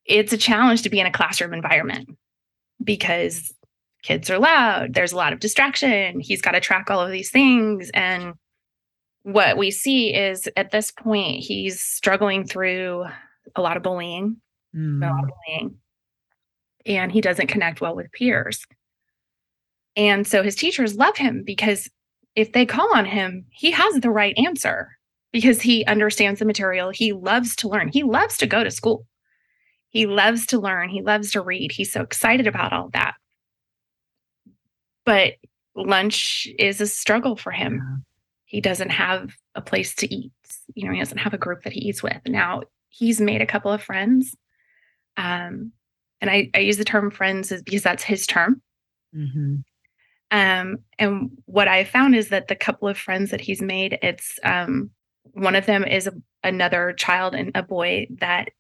[0.04, 2.08] it's a challenge to be in a classroom environment
[2.84, 3.52] because
[4.04, 7.32] kids are loud, there's a lot of distraction, he's got to track all of these
[7.32, 7.90] things.
[7.94, 8.34] And
[9.24, 13.06] what we see is at this point, he's struggling through
[13.56, 14.36] a lot of bullying,
[14.72, 15.02] mm.
[15.04, 15.32] a lot of mm.
[15.48, 15.76] bullying,
[16.86, 18.64] and he doesn't connect well with peers.
[19.96, 21.90] And so his teachers love him because
[22.36, 24.90] if they call on him, he has the right answer
[25.32, 26.90] because he understands the material.
[26.90, 27.88] He loves to learn.
[27.88, 29.06] He loves to go to school.
[29.88, 30.90] He loves to learn.
[30.90, 31.72] He loves to read.
[31.72, 33.14] He's so excited about all that.
[35.06, 35.34] But
[35.74, 38.04] lunch is a struggle for him.
[38.44, 40.32] He doesn't have a place to eat.
[40.74, 42.20] You know, he doesn't have a group that he eats with.
[42.26, 44.36] Now, he's made a couple of friends.
[45.16, 45.72] Um,
[46.20, 48.62] and I, I use the term friends because that's his term.
[49.14, 49.56] Mm-hmm.
[50.30, 54.38] Um, and what I found is that the couple of friends that he's made, it's
[54.42, 54.90] um,
[55.32, 56.12] one of them is a,
[56.42, 58.50] another child and a boy that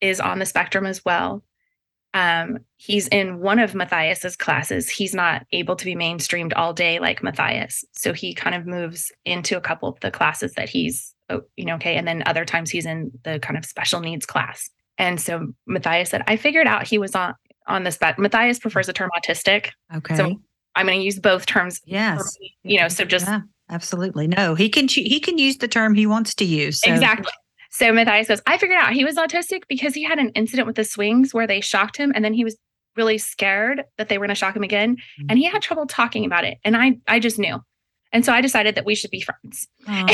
[0.00, 1.42] is on the spectrum as well.
[2.12, 4.88] Um, he's in one of Matthias's classes.
[4.88, 9.10] He's not able to be mainstreamed all day like Matthias, so he kind of moves
[9.24, 11.96] into a couple of the classes that he's, oh, you know, okay.
[11.96, 14.70] And then other times he's in the kind of special needs class.
[14.96, 17.34] And so Matthias said, I figured out he was on
[17.66, 18.18] on the spec.
[18.18, 19.70] Matthias prefers the term autistic.
[19.96, 20.14] Okay.
[20.16, 20.40] So
[20.76, 21.80] I'm going to use both terms.
[21.84, 22.36] Yes.
[22.40, 24.54] Me, you know, so just yeah, absolutely no.
[24.54, 26.80] He can he can use the term he wants to use.
[26.80, 26.92] So.
[26.92, 27.32] Exactly.
[27.70, 30.76] So Matthias says, I figured out he was autistic because he had an incident with
[30.76, 32.56] the swings where they shocked him, and then he was
[32.96, 35.26] really scared that they were going to shock him again, mm-hmm.
[35.28, 36.58] and he had trouble talking about it.
[36.64, 37.58] And I I just knew,
[38.12, 39.66] and so I decided that we should be friends.
[39.88, 40.06] Oh.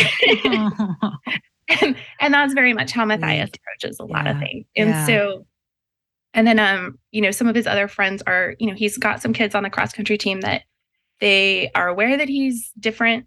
[1.82, 4.32] and, and that's very much how Matthias approaches a lot yeah.
[4.32, 4.66] of things.
[4.76, 5.06] And yeah.
[5.06, 5.46] so
[6.34, 9.22] and then um, you know, some of his other friends are, you know, he's got
[9.22, 10.62] some kids on the cross country team that
[11.20, 13.26] they are aware that he's different.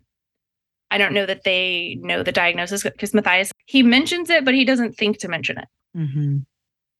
[0.90, 4.64] I don't know that they know the diagnosis because Matthias he mentions it, but he
[4.64, 5.68] doesn't think to mention it.
[5.98, 6.38] Mm-hmm.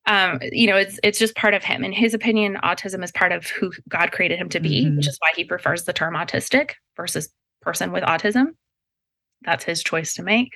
[0.06, 1.84] Um, you know, it's it's just part of him.
[1.84, 4.98] In his opinion, autism is part of who God created him to be, mm-hmm.
[4.98, 7.30] which is why he prefers the term autistic versus
[7.62, 8.48] person with autism.
[9.44, 10.50] That's his choice to make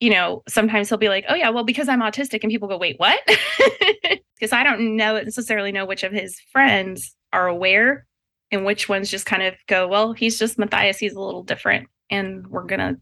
[0.00, 2.42] you know, sometimes he'll be like, oh, yeah, well, because I'm autistic.
[2.42, 3.18] And people go, wait, what?
[4.38, 8.06] Because I don't know necessarily know which of his friends are aware
[8.50, 10.98] and which ones just kind of go, well, he's just Matthias.
[10.98, 11.88] He's a little different.
[12.10, 12.96] And we're going to,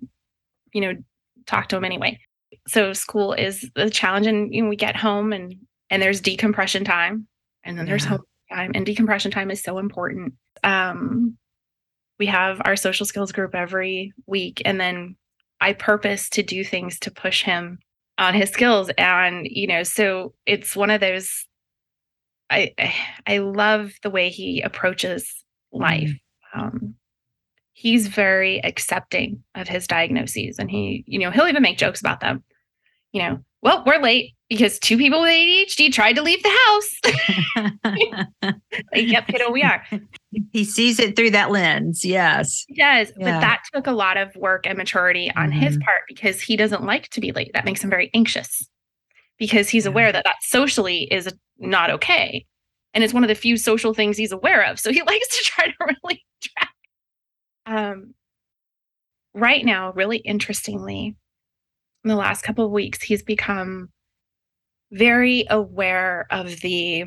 [0.72, 0.94] you know,
[1.46, 2.18] talk to him anyway.
[2.66, 4.27] So school is the challenge.
[4.27, 5.55] And you know, we get home and
[5.88, 7.29] and there's decompression time
[7.64, 8.72] and then there's home time.
[8.75, 10.35] And decompression time is so important.
[10.64, 11.37] Um,
[12.18, 14.62] we have our social skills group every week.
[14.64, 15.16] And then
[15.61, 17.79] I purpose to do things to push him
[18.18, 18.90] on his skills.
[18.96, 21.46] And, you know, so it's one of those
[22.48, 22.72] I
[23.26, 26.11] I love the way he approaches life.
[26.55, 26.61] Mm-hmm.
[26.61, 26.94] Um,
[27.72, 32.20] he's very accepting of his diagnoses and he, you know, he'll even make jokes about
[32.20, 32.42] them.
[33.12, 34.36] You know, well, we're late.
[34.49, 37.73] Because two people with ADHD tried to leave the house.
[38.43, 38.57] like,
[38.95, 39.83] yep, kiddo, we are.
[40.53, 42.05] he sees it through that lens.
[42.05, 42.65] Yes.
[42.69, 43.13] He does.
[43.17, 43.33] Yeah.
[43.35, 45.83] But that took a lot of work and maturity on his Mhm.
[45.85, 47.51] part because he doesn't like to be late.
[47.55, 48.69] That makes him very anxious
[49.39, 49.91] because he's Yeah.
[49.91, 51.29] aware that that socially is
[51.59, 52.45] not okay.
[52.95, 54.79] And it's one of the few social things he's aware of.
[54.81, 56.73] So he likes to try to really track.
[57.67, 58.15] Um,
[59.35, 61.17] right now, really interestingly,
[62.05, 63.89] in the last couple of weeks, he's become
[64.92, 67.05] very aware of the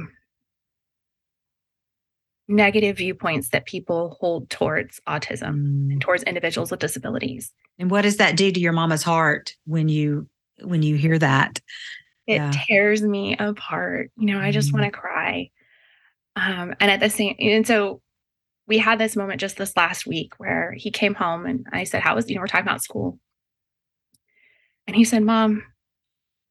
[2.48, 5.92] negative viewpoints that people hold towards autism Mm.
[5.94, 7.54] and towards individuals with disabilities.
[7.78, 10.28] And what does that do to your mama's heart when you
[10.62, 11.62] when you hear that?
[12.28, 12.52] It Yeah.
[12.68, 14.12] tears me apart.
[14.18, 14.74] You know, I just Mm.
[14.74, 15.50] want to cry.
[16.36, 18.02] Um, and at the same, and so
[18.68, 22.02] we had this moment just this last week where he came home and I said,
[22.02, 23.20] How was, you know, we're talking about school.
[24.86, 25.64] And he said, Mom,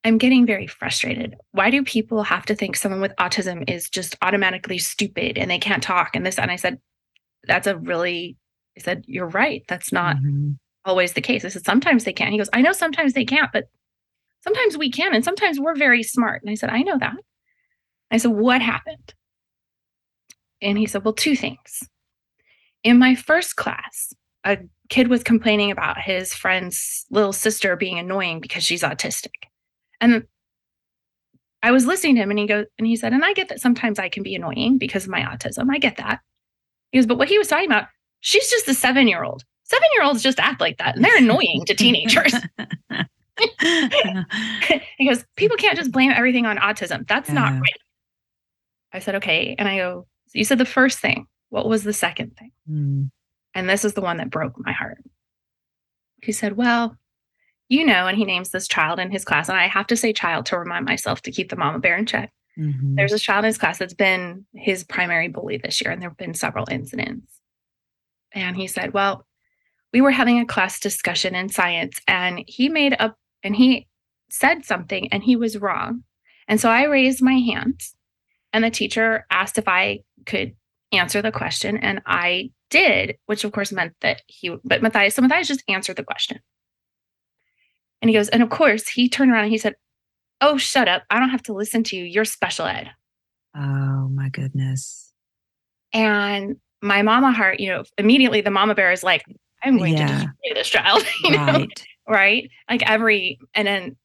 [0.05, 1.35] I'm getting very frustrated.
[1.53, 5.59] Why do people have to think someone with autism is just automatically stupid and they
[5.59, 6.39] can't talk and this?
[6.39, 6.79] And I said,
[7.45, 8.37] That's a really,
[8.77, 9.65] I said, You're right.
[9.69, 10.59] That's not Mhm.
[10.85, 11.45] always the case.
[11.45, 12.33] I said, sometimes they can't.
[12.33, 13.65] He goes, I know sometimes they can't, but
[14.43, 15.15] sometimes we can.
[15.15, 16.43] And sometimes we're very smart.
[16.43, 17.17] And I said, I know that.
[18.11, 19.13] I said, what happened?
[20.63, 21.83] And he said, well, two things.
[22.85, 24.59] In my first class, a
[24.89, 29.48] kid was complaining about his friend's little sister being annoying because she's autistic.
[30.01, 30.27] And
[31.63, 33.61] I was listening to him and he goes, and he said, and I get that
[33.61, 35.69] sometimes I can be annoying because of my autism.
[35.71, 36.21] I get that.
[36.93, 37.89] He goes, but what he was talking about,
[38.21, 39.45] she's just a seven year old.
[39.65, 42.35] Seven year olds just act like that and they're annoying to teenagers.
[44.99, 47.07] he goes, people can't just blame everything on autism.
[47.07, 47.81] That's not right.
[48.93, 49.55] I said, okay.
[49.59, 51.27] And I go, so you said the first thing.
[51.51, 52.53] What was the second thing?
[52.71, 53.11] Mm.
[53.55, 55.03] And this is the one that broke my heart.
[56.23, 56.97] He said, well,
[57.69, 59.49] you know, and he names this child in his class.
[59.49, 62.07] And I have to say child to remind myself to keep the mama bear in
[62.07, 62.33] check.
[62.59, 62.97] Mhm.
[62.97, 66.09] There's a child in his class that's been his primary bully this year, and there
[66.09, 67.41] have been several incidents.
[68.33, 69.25] And he said, Well,
[69.93, 73.87] we were having a class discussion in science, and he made up and he
[74.31, 76.03] said something, and he was wrong.
[76.49, 77.81] And so I raised my hand,
[78.53, 80.55] and the teacher asked if I could
[80.93, 85.23] answer the question, and I did, which of course meant that he, but Matthias, so
[85.23, 86.41] Matthias just answered the question.
[88.01, 89.75] And he goes, and of course, he turned around and he said,
[90.41, 91.03] Oh, shut up.
[91.11, 92.05] I don't have to listen to you.
[92.05, 92.91] You're special ed.
[93.57, 95.13] Oh my goodness.
[95.93, 99.25] And my mama heart, you know, immediately the mama bear is like,
[99.65, 100.07] I'm going Yeah.
[100.07, 101.87] to destroy this child, you know, Right.
[102.09, 102.51] right?
[102.71, 103.97] Like every, and then,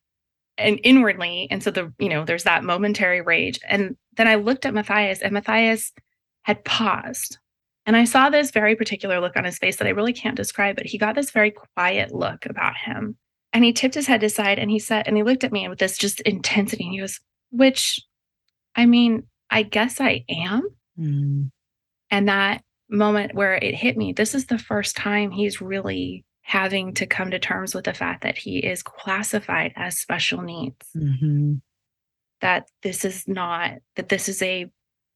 [0.58, 1.48] and inwardly.
[1.52, 3.60] And so the, you know, there's that momentary rage.
[3.68, 5.92] And then I looked at Matthias and Matthias
[6.44, 7.38] had paused.
[7.86, 10.78] And I saw this very particular look on his face that I really can't describe,
[10.78, 13.18] but he got this very quiet look about him.
[13.54, 15.80] And he tipped his head aside and he said, and he looked at me with
[15.80, 16.84] this just intensity.
[16.86, 17.20] And he goes,
[17.52, 18.00] which,
[18.76, 20.68] I mean, I guess I am.
[21.00, 21.52] Mm.
[22.10, 26.94] And that moment where it hit me, this is the first time he's really having
[26.96, 31.62] to come to terms with the fact that he is classified as special needs, Mhm.
[32.42, 34.70] that this is not, that this is a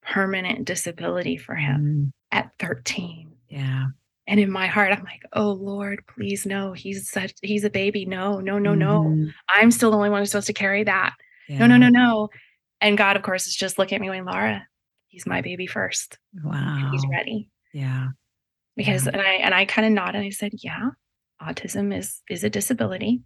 [0.03, 2.11] permanent disability for him Mm.
[2.31, 3.33] at 13.
[3.49, 3.87] Yeah.
[4.27, 8.05] And in my heart, I'm like, oh Lord, please no, he's such, he's a baby.
[8.05, 9.03] No, no, no, no.
[9.03, 9.33] Mhm.
[9.49, 11.13] I'm still the only one who's supposed to carry that.
[11.47, 11.59] Yeah.
[11.59, 12.29] No, no, no, no.
[12.81, 14.67] And God, of course, is just looking at me going, Laura,
[15.07, 16.17] he's my baby first.
[16.43, 16.89] Wow.
[16.91, 17.49] He's ready.
[17.73, 18.09] Yeah.
[18.75, 19.11] because Yeah.
[19.13, 20.89] and I and I kind of nodded and I said, "Yeah,
[21.41, 23.21] autism is is a disability."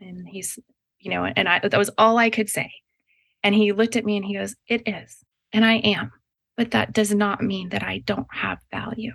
[0.00, 0.58] And he's,
[0.98, 2.70] you know, and I that was all I could say.
[3.42, 6.10] And he looked at me and he goes, "It is." And I am.
[6.56, 9.12] But that does not mean that I don't have value.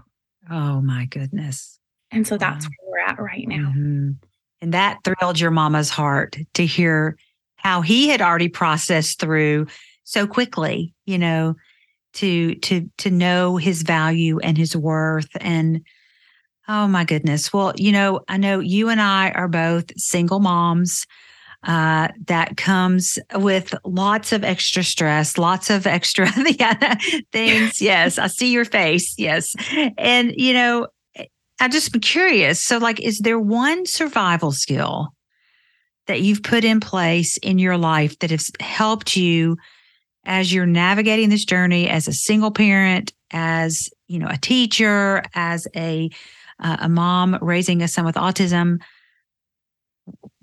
[0.49, 1.79] Oh my goodness.
[2.11, 2.71] And so that's Wow.
[2.85, 3.71] where we're at right now.
[3.75, 4.17] Mhm.
[4.61, 7.17] And that thrilled your mama's heart to hear
[7.55, 9.67] how he had already processed through
[10.03, 11.55] so quickly, you know,
[12.13, 15.81] to to to know his value and his worth and
[16.67, 17.53] oh my goodness.
[17.53, 21.05] Well, you know, I know you and I are both single moms.
[21.63, 26.27] Uh, that comes with lots of extra stress, lots of extra
[27.31, 27.79] things.
[27.79, 29.13] Yes, I see your face.
[29.19, 29.53] Yes.
[29.97, 30.87] And, you know,
[31.59, 32.59] I just be curious.
[32.59, 35.09] So, like, is there one survival skill
[36.07, 39.57] that you've put in place in your life that has helped you
[40.25, 45.67] as you're navigating this journey as a single parent, as you know, a teacher, as
[45.75, 46.09] a
[46.59, 48.79] uh, a mom raising a son with autism?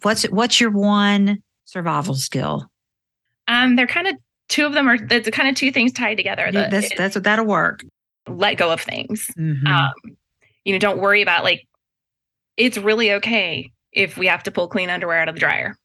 [0.03, 2.71] What's what's your one survival skill?
[3.49, 4.15] Um, they're kind of
[4.49, 6.51] two of them are it's kind of two things tied together.
[6.53, 7.85] The, that's that's what that'll work.
[8.29, 9.31] let go of things.
[9.39, 9.67] Mhm.
[9.67, 9.93] um,
[10.65, 11.67] you know, don't worry about like
[12.57, 15.77] it's really okay if we have to pull clean underwear out of the dryer.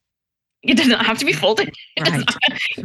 [0.61, 1.73] It does not have to be folded.
[1.99, 2.23] Right.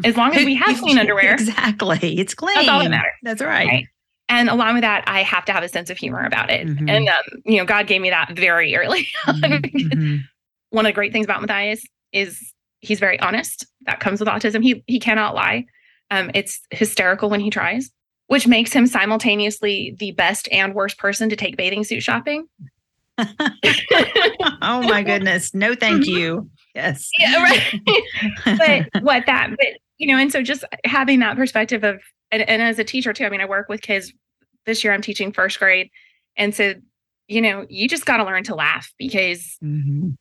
[0.05, 1.33] as long as we have clean underwear.
[1.35, 2.19] Exactly.
[2.19, 2.55] It's clean.
[2.57, 3.13] That's all that matters.
[3.23, 3.67] That's right.
[3.69, 3.87] Right.
[4.29, 6.67] And along with that, I have to have a sense of humor about it.
[6.67, 6.91] Mhm.
[6.91, 9.09] And, um, you know, God gave me that very early.
[9.27, 10.25] on.
[10.71, 13.67] One of the great things about Matthias is he's very honest.
[13.87, 14.63] That comes with autism.
[14.63, 15.65] He he cannot lie.
[16.11, 17.91] Um, it's hysterical when he tries,
[18.29, 22.47] which makes him simultaneously the best and worst person to take bathing suit shopping.
[23.19, 25.55] oh my goodness.
[25.55, 26.07] No, thank Mhm.
[26.09, 26.51] you.
[26.75, 27.11] Yes.
[27.19, 27.63] Yeah, right.
[28.59, 29.67] but what that but
[29.99, 32.01] you know and so just having that perspective of
[32.31, 34.13] and, and as a teacher too i mean i work with kids
[34.65, 35.91] this year i'm teaching first grade
[36.37, 36.75] and so
[37.27, 40.15] you know you just got to learn to laugh because Mhm.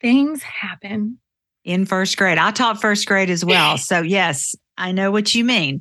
[0.00, 1.18] Things happen
[1.64, 2.38] In first grade.
[2.38, 3.76] I taught first grade as well.
[3.90, 5.80] So, yes, I know what you mean.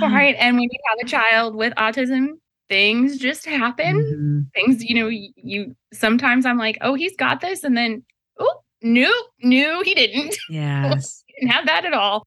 [0.00, 2.28] right and when you have a child with autism
[2.68, 4.46] things just happen Mhm.
[4.54, 8.02] things you know you, sometimes i'm like oh he's got this and then
[8.38, 11.22] oh no no he didn't Yes.
[11.26, 12.26] he didn't have that at all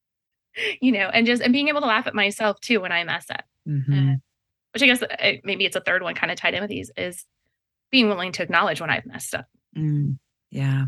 [0.81, 3.25] you know and just and being able to laugh at myself too when i mess
[3.31, 4.17] up Mhm.
[4.73, 6.91] which I guess uh, maybe it's a third one kind of tied in with these
[6.95, 7.25] is
[7.91, 9.45] being willing to acknowledge when I've messed up.
[9.75, 10.19] Mm,
[10.51, 10.85] yeah.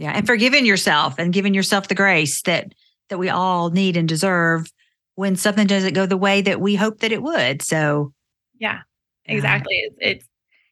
[0.00, 0.12] Yeah.
[0.12, 2.72] And forgiving yourself and giving yourself the grace that
[3.10, 4.72] that we all need and deserve
[5.16, 7.60] when something doesn't go the way that we hope that it would.
[7.60, 8.12] So
[8.58, 8.80] Yeah,
[9.26, 9.34] Yeah.
[9.34, 9.74] exactly.
[9.74, 10.28] It's, it's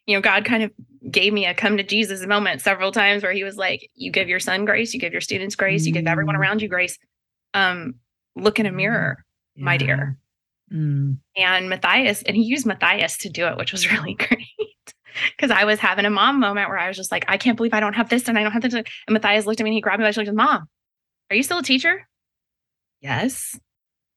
[0.06, 0.70] you know God kind of
[1.10, 4.28] gave me a come to Jesus moment several times where He was like, "You give
[4.30, 6.38] your son grace, you give your students grace, you give everyone Mm.
[6.38, 6.96] around you grace.
[7.52, 7.96] Um,
[8.34, 9.24] look in a mirror."
[9.60, 10.16] My dear.
[10.72, 14.46] Mm, And Matthias, and he used Matthias to do it, which was really great.
[15.36, 17.74] Because I was having a mom moment where I was just like, I can't believe
[17.74, 18.74] I don't have this and I don't have this.
[18.74, 20.68] And Matthias looked at me and he grabbed me by the shoulder and Mom,
[21.30, 22.06] are you still a teacher?
[23.00, 23.58] Yes.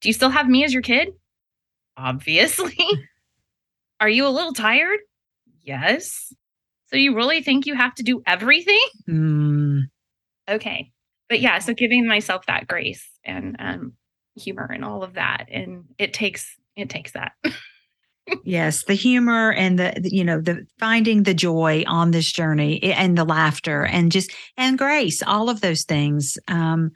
[0.01, 1.09] Do you still have me as your kid?
[1.97, 2.77] Obviously.
[3.99, 4.99] are you a little tired?
[5.61, 6.33] Yes.
[6.87, 8.81] So you really think you have to do everything?
[9.07, 9.81] mm,
[10.49, 10.91] Okay.
[11.29, 13.93] But yeah, so giving myself that grace and um,
[14.35, 15.45] humor and all of that.
[15.49, 17.31] And it takes, it takes that.
[18.44, 23.17] yes, the humor and the, you know, the finding the joy on this journey and
[23.17, 26.38] the laughter and just and grace, all of those things.
[26.48, 26.91] Um,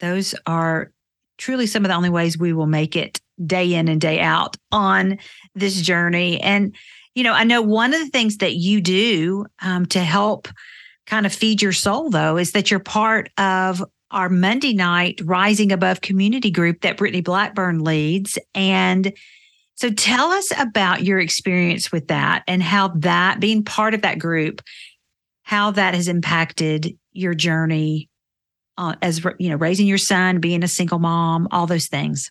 [0.00, 0.92] those are
[1.38, 4.56] truly some of the only ways we will make it day in and day out
[4.72, 5.18] on
[5.54, 6.40] this journey.
[6.40, 6.74] And,
[7.14, 10.48] you know, I know one of the things that you do um, to help
[11.06, 15.72] kind of feed your soul, though, is that you're part of our Monday night Rising
[15.72, 18.38] Above community group that Brittany Blackburn leads.
[18.54, 19.12] And
[19.80, 24.18] so tell us about your experience with that and how that, being part of that
[24.18, 24.60] group,
[25.42, 28.10] how that has impacted your journey
[28.76, 32.30] uh, as, you know, raising your son, being a single mom, all those things.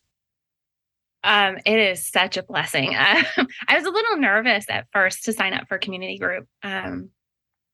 [1.24, 2.96] Um, it is such a blessing.
[2.96, 3.26] I
[3.74, 6.48] was a little nervous at first to sign up for a community group.
[6.62, 7.10] Um,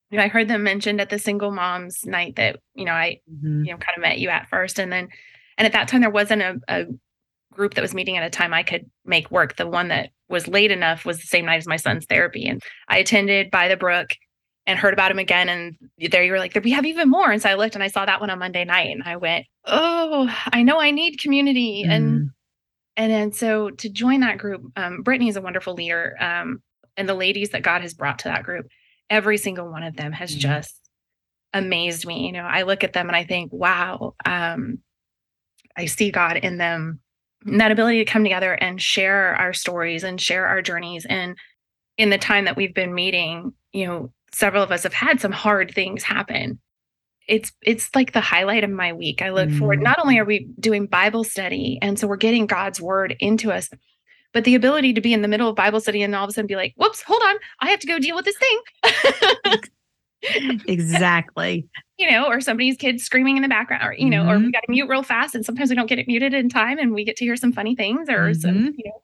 [0.09, 3.19] you know, I heard them mentioned at the single moms night that you know I
[3.29, 3.65] Mhm.
[3.65, 5.09] you know kind of met you at first, and then
[5.57, 6.85] and at that time there wasn't a, a
[7.55, 9.55] group that was meeting at a time I could make work.
[9.55, 12.61] The one that was late enough was the same night as my son's therapy, and
[12.87, 14.09] I attended by the brook
[14.67, 15.47] and heard about him again.
[15.47, 15.75] And
[16.11, 17.31] there you were like, we have even more.
[17.31, 19.45] And so I looked and I saw that one on Monday night, and I went,
[19.65, 22.29] oh, I know I need community and Mm,
[22.97, 26.15] and then so to join that group, um, Brittany is a wonderful leader.
[26.19, 26.61] Um,
[26.97, 28.67] and the ladies that God has brought to that group,
[29.09, 30.39] every single one of them has Mhm.
[30.39, 30.79] just
[31.53, 32.25] amazed me.
[32.25, 34.79] You know, I look at them and I think, wow, um,
[35.77, 37.01] I see God in them.
[37.45, 41.05] That ability to come together and share our stories and share our journeys.
[41.05, 41.37] And
[41.97, 45.31] in the time that we've been meeting, you know, several of us have had some
[45.31, 46.59] hard things happen.
[47.27, 49.21] It's it's like the highlight of my week.
[49.21, 49.79] I look forward.
[49.79, 49.83] Mm.
[49.83, 53.69] Not only are we doing Bible study, and so we're getting God's word into us,
[54.31, 56.33] but the ability to be in the middle of Bible study and all of a
[56.33, 59.61] sudden be like, "Whoops, hold on, I have to go deal with this thing."
[60.67, 61.67] exactly.
[61.97, 64.45] you know, or somebody's kid screaming in the background, or you know, or Mhm.
[64.45, 66.77] we got to mute real fast, and sometimes we don't get it muted in time,
[66.79, 68.73] and we get to hear some funny things, or some, Mhm.
[68.77, 69.01] you know,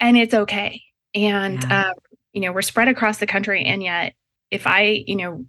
[0.00, 0.82] and it's okay.
[1.14, 1.86] And Yeah.
[1.88, 1.94] um,
[2.32, 4.14] you know, we're spread across the country, and yet,
[4.50, 5.46] if I, you know,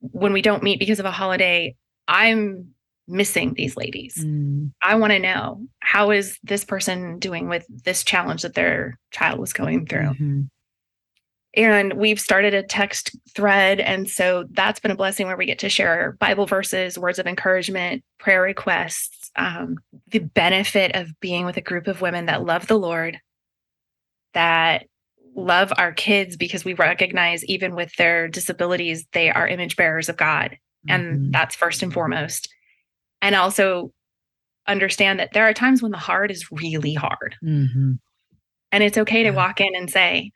[0.00, 1.74] when we don't meet because of a holiday,
[2.08, 2.74] I'm
[3.06, 4.16] missing these ladies.
[4.18, 8.98] Mm, I want to know how is this person doing with this challenge that their
[9.10, 10.48] child was going through mhm.
[11.56, 15.58] And we've started a text thread and so that's been a blessing where we get
[15.60, 19.76] to share bible verses words of encouragement prayer requests um,
[20.08, 23.18] the benefit of being with a group of women that love the lord
[24.34, 24.86] that
[25.36, 30.16] love our kids because we recognize even with their disabilities they are image bearers of
[30.16, 30.56] god
[30.88, 31.32] and Mhm.
[31.32, 32.48] that's first and foremost
[33.22, 33.90] and also
[34.66, 37.98] understand that there are times when the hard is really hard Mhm.
[38.72, 39.34] and it's okay to Yeah.
[39.36, 40.30] walk in and say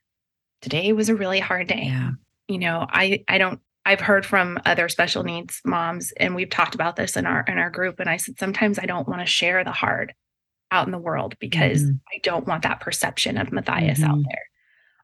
[0.60, 2.10] today was a really hard day Yeah.
[2.48, 6.74] you know i i don't I've heard from other special needs moms, and we've talked
[6.74, 8.00] about this in our in our group.
[8.00, 10.12] And I said sometimes I don't want to share the hard
[10.70, 12.00] out in the world because Mhm.
[12.14, 14.24] I don't want that perception of Matthias out Mhm.
[14.28, 14.42] there.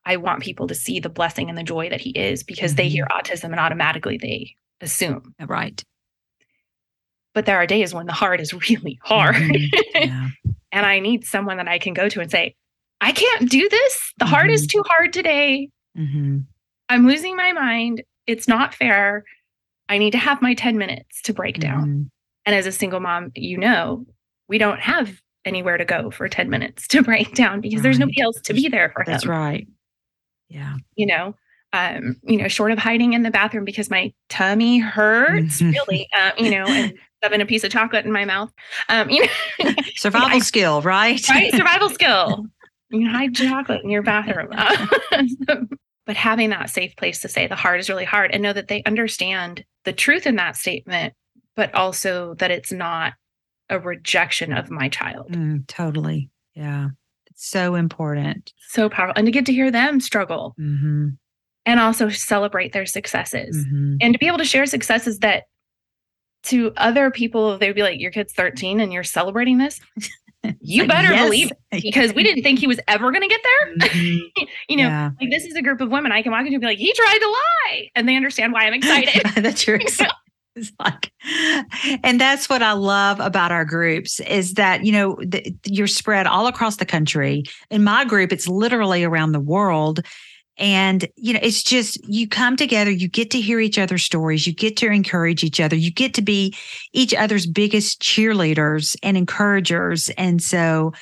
[0.05, 2.87] I want people to see the blessing and the joy that he is because they
[2.89, 2.91] Mhm.
[2.93, 5.35] hear autism and automatically they assume.
[5.41, 5.83] Right.
[7.33, 9.37] But there are days when the hard is really hard.
[9.37, 9.71] Mhm.
[9.95, 10.29] Yeah.
[10.73, 12.55] and I need someone that I can go to and say,
[13.05, 14.13] I can't do this.
[14.19, 14.71] The heart is Mhm.
[14.71, 15.69] too hard today.
[15.95, 16.39] hmm
[16.89, 18.03] I'm losing my mind.
[18.27, 19.25] It's not fair.
[19.89, 21.87] I need to have my 10 minutes to break down.
[21.89, 22.11] Mhm.
[22.47, 24.07] And as a single mom, you know,
[24.49, 28.21] we don't have anywhere to go for 10 minutes to break down because there's nobody
[28.23, 29.31] else to be there for That's him.
[29.31, 29.69] right.
[30.49, 30.77] Yeah.
[30.97, 31.35] You know,
[31.75, 35.73] um, you know, short of hiding in the bathroom because my tummy hurts Mhm.
[35.73, 36.95] really, uh, you know, and
[37.43, 38.53] a piece of chocolate in my mouth.
[38.89, 39.27] Um, you
[39.59, 41.27] know, Survival skill, right?
[41.31, 41.51] right?
[41.53, 42.47] Survival skill.
[42.95, 44.51] You can hide chocolate in your bathroom.
[46.07, 48.69] but having that safe place to say the heart is really hard and know that
[48.69, 51.15] they understand the truth in that statement,
[51.57, 53.15] but also that it's not
[53.69, 55.33] a rejection of my child.
[55.33, 56.31] Mm, totally.
[56.55, 56.89] Yeah.
[57.27, 58.53] It's so important.
[58.69, 59.15] So powerful.
[59.17, 61.09] And to get to hear them struggle hmm
[61.67, 65.45] and also celebrate their successes hmm and to be able to share successes that
[66.45, 69.81] to other people, they'd be like, Your kid's 13 and you're celebrating this.
[70.61, 71.25] You better yes.
[71.25, 73.89] believe it because we didn't think he was ever going to get there.
[73.89, 74.21] Mhm.
[74.69, 75.11] you know, Yeah.
[75.21, 76.93] like this is a group of women I can walk into and be like, he
[76.93, 77.91] tried to lie.
[77.95, 79.23] And they understand why I'm excited.
[79.43, 80.13] that you're excited.
[80.57, 81.11] It's like,
[82.05, 86.29] and that's what I love about our groups is that you know the, you're spread
[86.29, 87.43] all across the country.
[87.73, 90.01] In my group, it's literally around the world,
[90.57, 92.91] and you know it's just you come together.
[92.91, 94.47] You get to hear each other's stories.
[94.47, 95.77] You get to encourage each other.
[95.77, 96.55] You get to be
[96.93, 100.11] each other's biggest cheerleaders and encouragers.
[100.17, 100.93] And so,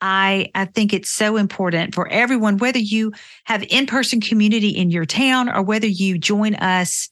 [0.00, 3.12] I I think it's so important for everyone, whether you
[3.44, 7.08] have in person community in your town or whether you join us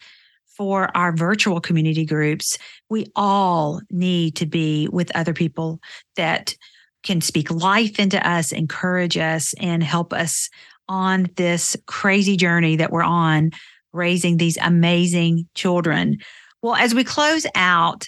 [0.57, 2.59] for our virtual community groups,
[2.91, 5.81] we all need to be with other people
[6.17, 6.55] that
[7.03, 10.49] can speak life into us, encourage us, and help us
[10.89, 13.51] on this crazy journey that we're on,
[13.93, 16.19] raising these amazing children.
[16.63, 18.07] Well, as we close out,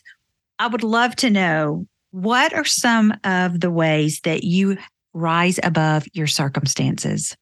[0.58, 4.76] I would love to know what are some of the ways that you
[5.14, 7.36] rise above your circumstances?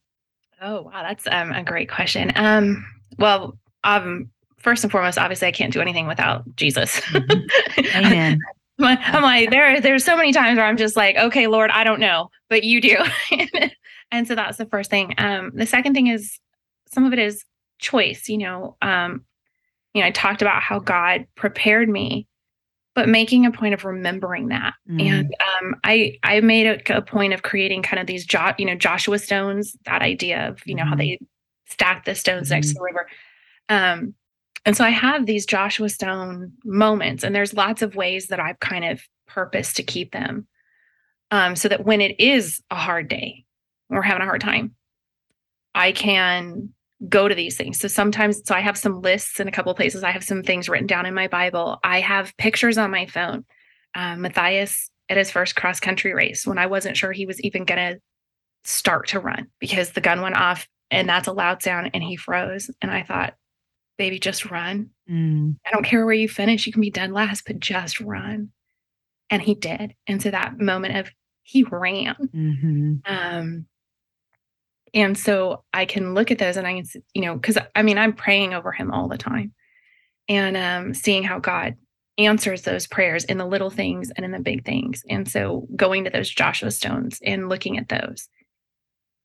[0.61, 1.03] Oh, wow.
[1.03, 2.31] That's um, a great question.
[2.35, 2.85] Um,
[3.17, 4.29] well, um,
[4.59, 7.01] first and foremost, obviously, I can't do anything without Jesus.
[7.01, 7.49] Mhm.
[7.95, 8.39] Amen.
[8.79, 11.99] I'm like, there, there's so many times where I'm just like, okay, Lord, I don't
[11.99, 12.97] know, but you do.
[14.13, 15.13] and so that's the first thing.
[15.17, 16.39] Um, the second thing is
[16.87, 17.43] some of it is
[17.79, 18.77] choice, you know.
[18.81, 19.25] Um,
[19.93, 22.27] you know, I talked about how God prepared me,
[22.95, 24.73] but making a point of remembering that.
[24.89, 25.01] Mm.
[25.01, 28.65] And um, I I made a, a point of creating kind of these jo- you
[28.65, 30.99] know, Joshua stones, that idea of, you know, how Mhm.
[30.99, 31.19] they
[31.67, 32.69] stack the stones next Mhm.
[32.69, 33.07] to the river.
[33.69, 34.13] Um,
[34.65, 38.59] and so I have these Joshua Stone moments, and there's lots of ways that I've
[38.59, 40.47] kind of purposed to keep them.
[41.31, 43.42] Um, so that when it is a hard day,
[43.93, 44.73] when we're having a hard time,
[45.75, 46.69] I can
[47.07, 47.79] go to these things.
[47.79, 50.03] So sometimes, so I have some lists in a couple of places.
[50.03, 51.79] I have some things written down in my Bible.
[51.83, 53.45] I have pictures on my phone.
[53.93, 57.65] Um, Matthias at his first cross country race, when I wasn't sure he was even
[57.65, 57.99] going to
[58.63, 62.15] start to run because the gun went off and that's a loud sound and he
[62.15, 62.71] froze.
[62.81, 63.35] And I thought,
[63.99, 64.89] baby, just run.
[65.07, 65.57] Mm.
[65.67, 66.65] I don't care where you finish.
[66.65, 68.49] You can be dead last, but just run.
[69.29, 69.93] And he did.
[70.07, 71.11] And so that moment of
[71.43, 72.15] he ran.
[72.15, 73.67] hmm Um,
[74.93, 77.97] and so I can look at those and I can, you know, because I mean,
[77.97, 79.53] I'm praying over him all the time
[80.29, 81.75] and um, seeing how God
[82.17, 85.03] answers those prayers in the little things and in the big things.
[85.09, 88.29] And so going to those Joshua stones and looking at those.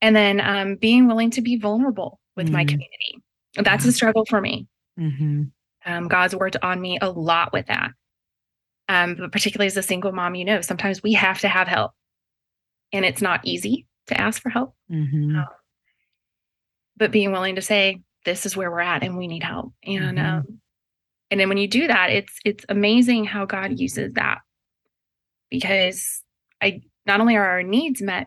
[0.01, 2.69] And then um, being willing to be vulnerable with my Mm.
[2.69, 3.23] community.
[3.57, 4.67] That's a struggle for me.
[4.97, 5.45] hmm
[5.85, 7.91] Um, God's worked on me a lot with that.
[8.89, 11.93] Um, but particularly as a single mom, you know, sometimes we have to have help.
[12.93, 15.39] And it's not easy to ask for help, hmm
[16.97, 19.73] but being willing to say, this is where we're at and we need help.
[19.85, 20.25] And Mhm.
[20.39, 20.61] um,
[21.31, 24.39] and then when you do that, it's it's amazing how God uses that.
[25.51, 26.23] Because
[26.61, 28.27] I not only are our needs met,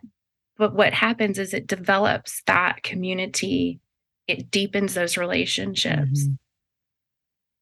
[0.57, 3.79] but what happens is it develops that community,
[4.27, 6.27] it deepens those relationships.
[6.27, 6.37] Mhm.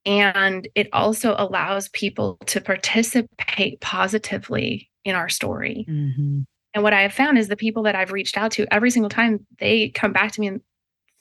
[0.05, 5.85] And it also allows people to participate positively in our story.
[5.87, 6.41] hmm
[6.73, 9.09] And what I have found is the people that I've reached out to every single
[9.09, 10.61] time they come back to me and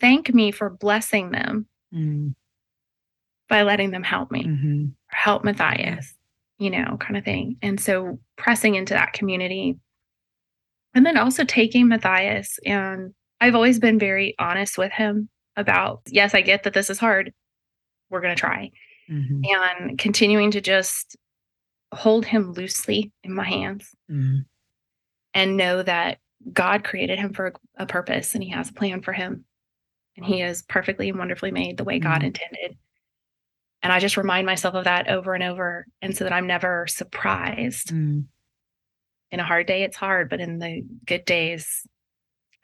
[0.01, 2.35] thank me for blessing them mm
[3.49, 6.15] by letting them help me hmm or help Matthias,
[6.59, 7.57] you know, kind of thing.
[7.63, 9.79] And so pressing into that community.
[10.95, 12.59] And then also taking Matthias.
[12.67, 16.99] And I've always been very honest with him about, yes, I get that this is
[16.99, 17.33] hard,
[18.11, 18.71] we're going to try.
[19.11, 19.41] Mm-hmm.
[19.45, 21.17] And continuing to just
[21.93, 24.41] hold him loosely in my hands mm-hmm.
[25.39, 26.19] And know that
[26.53, 29.45] God created him for a purpose and he has a plan for him.
[30.17, 32.27] And he is perfectly and wonderfully made the way God mm-hmm.
[32.27, 32.77] intended.
[33.81, 35.87] And I just remind myself of that over and over.
[36.03, 37.93] And so that I'm never surprised.
[37.93, 38.25] Mm.
[39.31, 41.87] In a hard day, it's hard, but in the good days,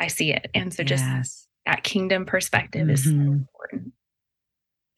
[0.01, 0.51] I see it.
[0.53, 1.47] And so just yes.
[1.67, 2.91] that kingdom perspective mm-hmm.
[2.91, 3.33] is so mm-hmm.
[3.33, 3.93] important.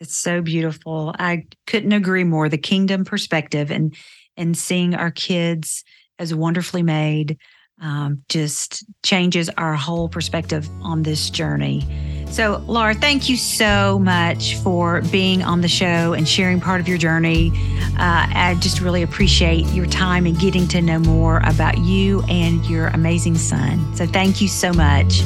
[0.01, 1.15] It's so beautiful.
[1.19, 2.49] I couldn't agree more.
[2.49, 3.95] The kingdom perspective and
[4.39, 5.85] and seeing our kids
[6.19, 7.39] as wonderfully made
[7.81, 11.85] um, just changes our whole perspective on this journey.
[12.31, 16.89] So, Laura, thank you so much for being on the show and sharing part of
[16.89, 17.53] your journey.
[17.99, 22.65] Uh, I just really appreciate your time and getting to know more about you and
[22.67, 23.95] your amazing son.
[23.95, 25.21] So, thank you so much.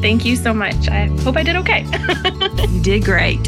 [0.00, 0.88] Thank you so much.
[0.88, 1.84] I hope I did okay.
[2.68, 3.46] you did great.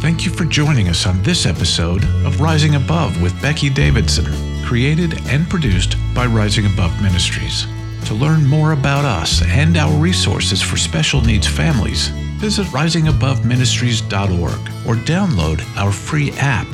[0.00, 4.24] Thank you for joining us on this episode of Rising Above with Becky Davidson,
[4.66, 7.66] created and produced by Rising Above Ministries.
[8.06, 12.08] To learn more about us and our resources for special needs families,
[12.40, 16.66] visit risingaboveministries.org or download our free app.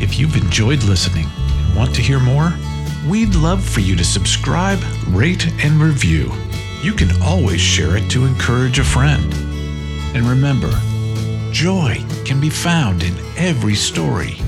[0.00, 2.54] If you've enjoyed listening and want to hear more,
[3.08, 4.78] we'd love for you to subscribe,
[5.08, 6.32] rate, and review.
[6.82, 9.34] You can always share it to encourage a friend.
[10.14, 10.70] And remember,
[11.50, 14.38] Joy can be found in every story.